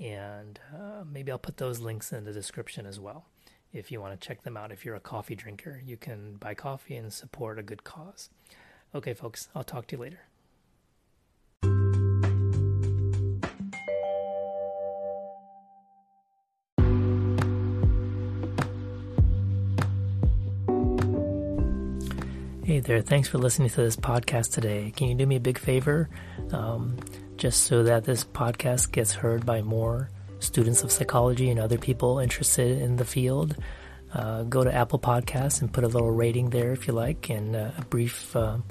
and 0.00 0.58
uh, 0.74 1.04
maybe 1.10 1.30
I'll 1.30 1.38
put 1.38 1.58
those 1.58 1.80
links 1.80 2.12
in 2.12 2.24
the 2.24 2.32
description 2.32 2.84
as 2.84 2.98
well. 2.98 3.26
If 3.72 3.92
you 3.92 4.00
want 4.00 4.18
to 4.18 4.26
check 4.26 4.42
them 4.42 4.56
out, 4.56 4.72
if 4.72 4.86
you're 4.86 4.94
a 4.94 5.00
coffee 5.00 5.34
drinker, 5.34 5.82
you 5.84 5.98
can 5.98 6.36
buy 6.36 6.54
coffee 6.54 6.96
and 6.96 7.12
support 7.12 7.58
a 7.58 7.62
good 7.62 7.84
cause. 7.84 8.30
Okay, 8.94 9.12
folks, 9.12 9.48
I'll 9.54 9.62
talk 9.62 9.86
to 9.88 9.96
you 9.96 10.02
later. 10.02 10.20
Hey 22.64 22.80
there, 22.80 23.02
thanks 23.02 23.28
for 23.28 23.38
listening 23.38 23.68
to 23.70 23.82
this 23.82 23.96
podcast 23.96 24.52
today. 24.52 24.92
Can 24.96 25.08
you 25.08 25.14
do 25.14 25.26
me 25.26 25.36
a 25.36 25.40
big 25.40 25.58
favor? 25.58 26.08
Um, 26.52 26.96
just 27.36 27.64
so 27.64 27.82
that 27.82 28.04
this 28.04 28.24
podcast 28.24 28.92
gets 28.92 29.12
heard 29.12 29.44
by 29.44 29.60
more 29.60 30.10
students 30.40 30.82
of 30.82 30.92
psychology 30.92 31.50
and 31.50 31.58
other 31.60 31.78
people 31.78 32.18
interested 32.18 32.80
in 32.80 32.96
the 32.96 33.04
field, 33.04 33.56
uh, 34.14 34.42
go 34.44 34.64
to 34.64 34.74
Apple 34.74 34.98
Podcasts 34.98 35.60
and 35.60 35.72
put 35.72 35.84
a 35.84 35.88
little 35.88 36.10
rating 36.10 36.50
there 36.50 36.72
if 36.72 36.86
you 36.86 36.94
like 36.94 37.28
and 37.30 37.54
uh, 37.54 37.70
a 37.76 37.84
brief 37.84 38.34
um, 38.34 38.64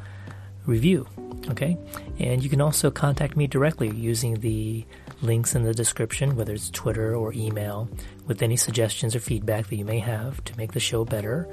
review. 0.66 1.08
Okay? 1.50 1.78
And 2.20 2.44
you 2.44 2.50
can 2.50 2.62
also 2.62 2.92
contact 2.92 3.38
me 3.38 3.48
directly 3.48 3.90
using 3.90 4.36
the 4.36 4.86
links 5.22 5.56
in 5.56 5.64
the 5.64 5.74
description, 5.74 6.36
whether 6.36 6.54
it's 6.54 6.70
Twitter 6.70 7.16
or 7.16 7.34
email, 7.34 7.90
with 8.26 8.42
any 8.42 8.58
suggestions 8.58 9.16
or 9.16 9.20
feedback 9.20 9.68
that 9.68 9.76
you 9.76 9.86
may 9.86 10.00
have 10.00 10.44
to 10.46 10.58
make 10.58 10.74
the 10.74 10.80
show 10.80 11.06
better. 11.06 11.48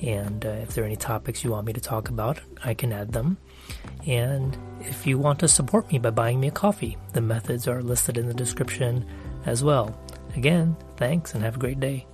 And 0.00 0.44
uh, 0.44 0.50
if 0.50 0.74
there 0.74 0.84
are 0.84 0.86
any 0.86 0.96
topics 0.96 1.44
you 1.44 1.50
want 1.50 1.66
me 1.66 1.72
to 1.72 1.80
talk 1.80 2.08
about, 2.08 2.40
I 2.64 2.74
can 2.74 2.92
add 2.92 3.12
them. 3.12 3.36
And 4.06 4.56
if 4.80 5.06
you 5.06 5.18
want 5.18 5.38
to 5.40 5.48
support 5.48 5.90
me 5.90 5.98
by 5.98 6.10
buying 6.10 6.40
me 6.40 6.48
a 6.48 6.52
coffee, 6.52 6.96
the 7.12 7.20
methods 7.20 7.68
are 7.68 7.82
listed 7.82 8.18
in 8.18 8.26
the 8.26 8.34
description 8.34 9.06
as 9.46 9.62
well. 9.62 9.94
Again, 10.36 10.76
thanks 10.96 11.34
and 11.34 11.42
have 11.42 11.56
a 11.56 11.58
great 11.58 11.80
day. 11.80 12.06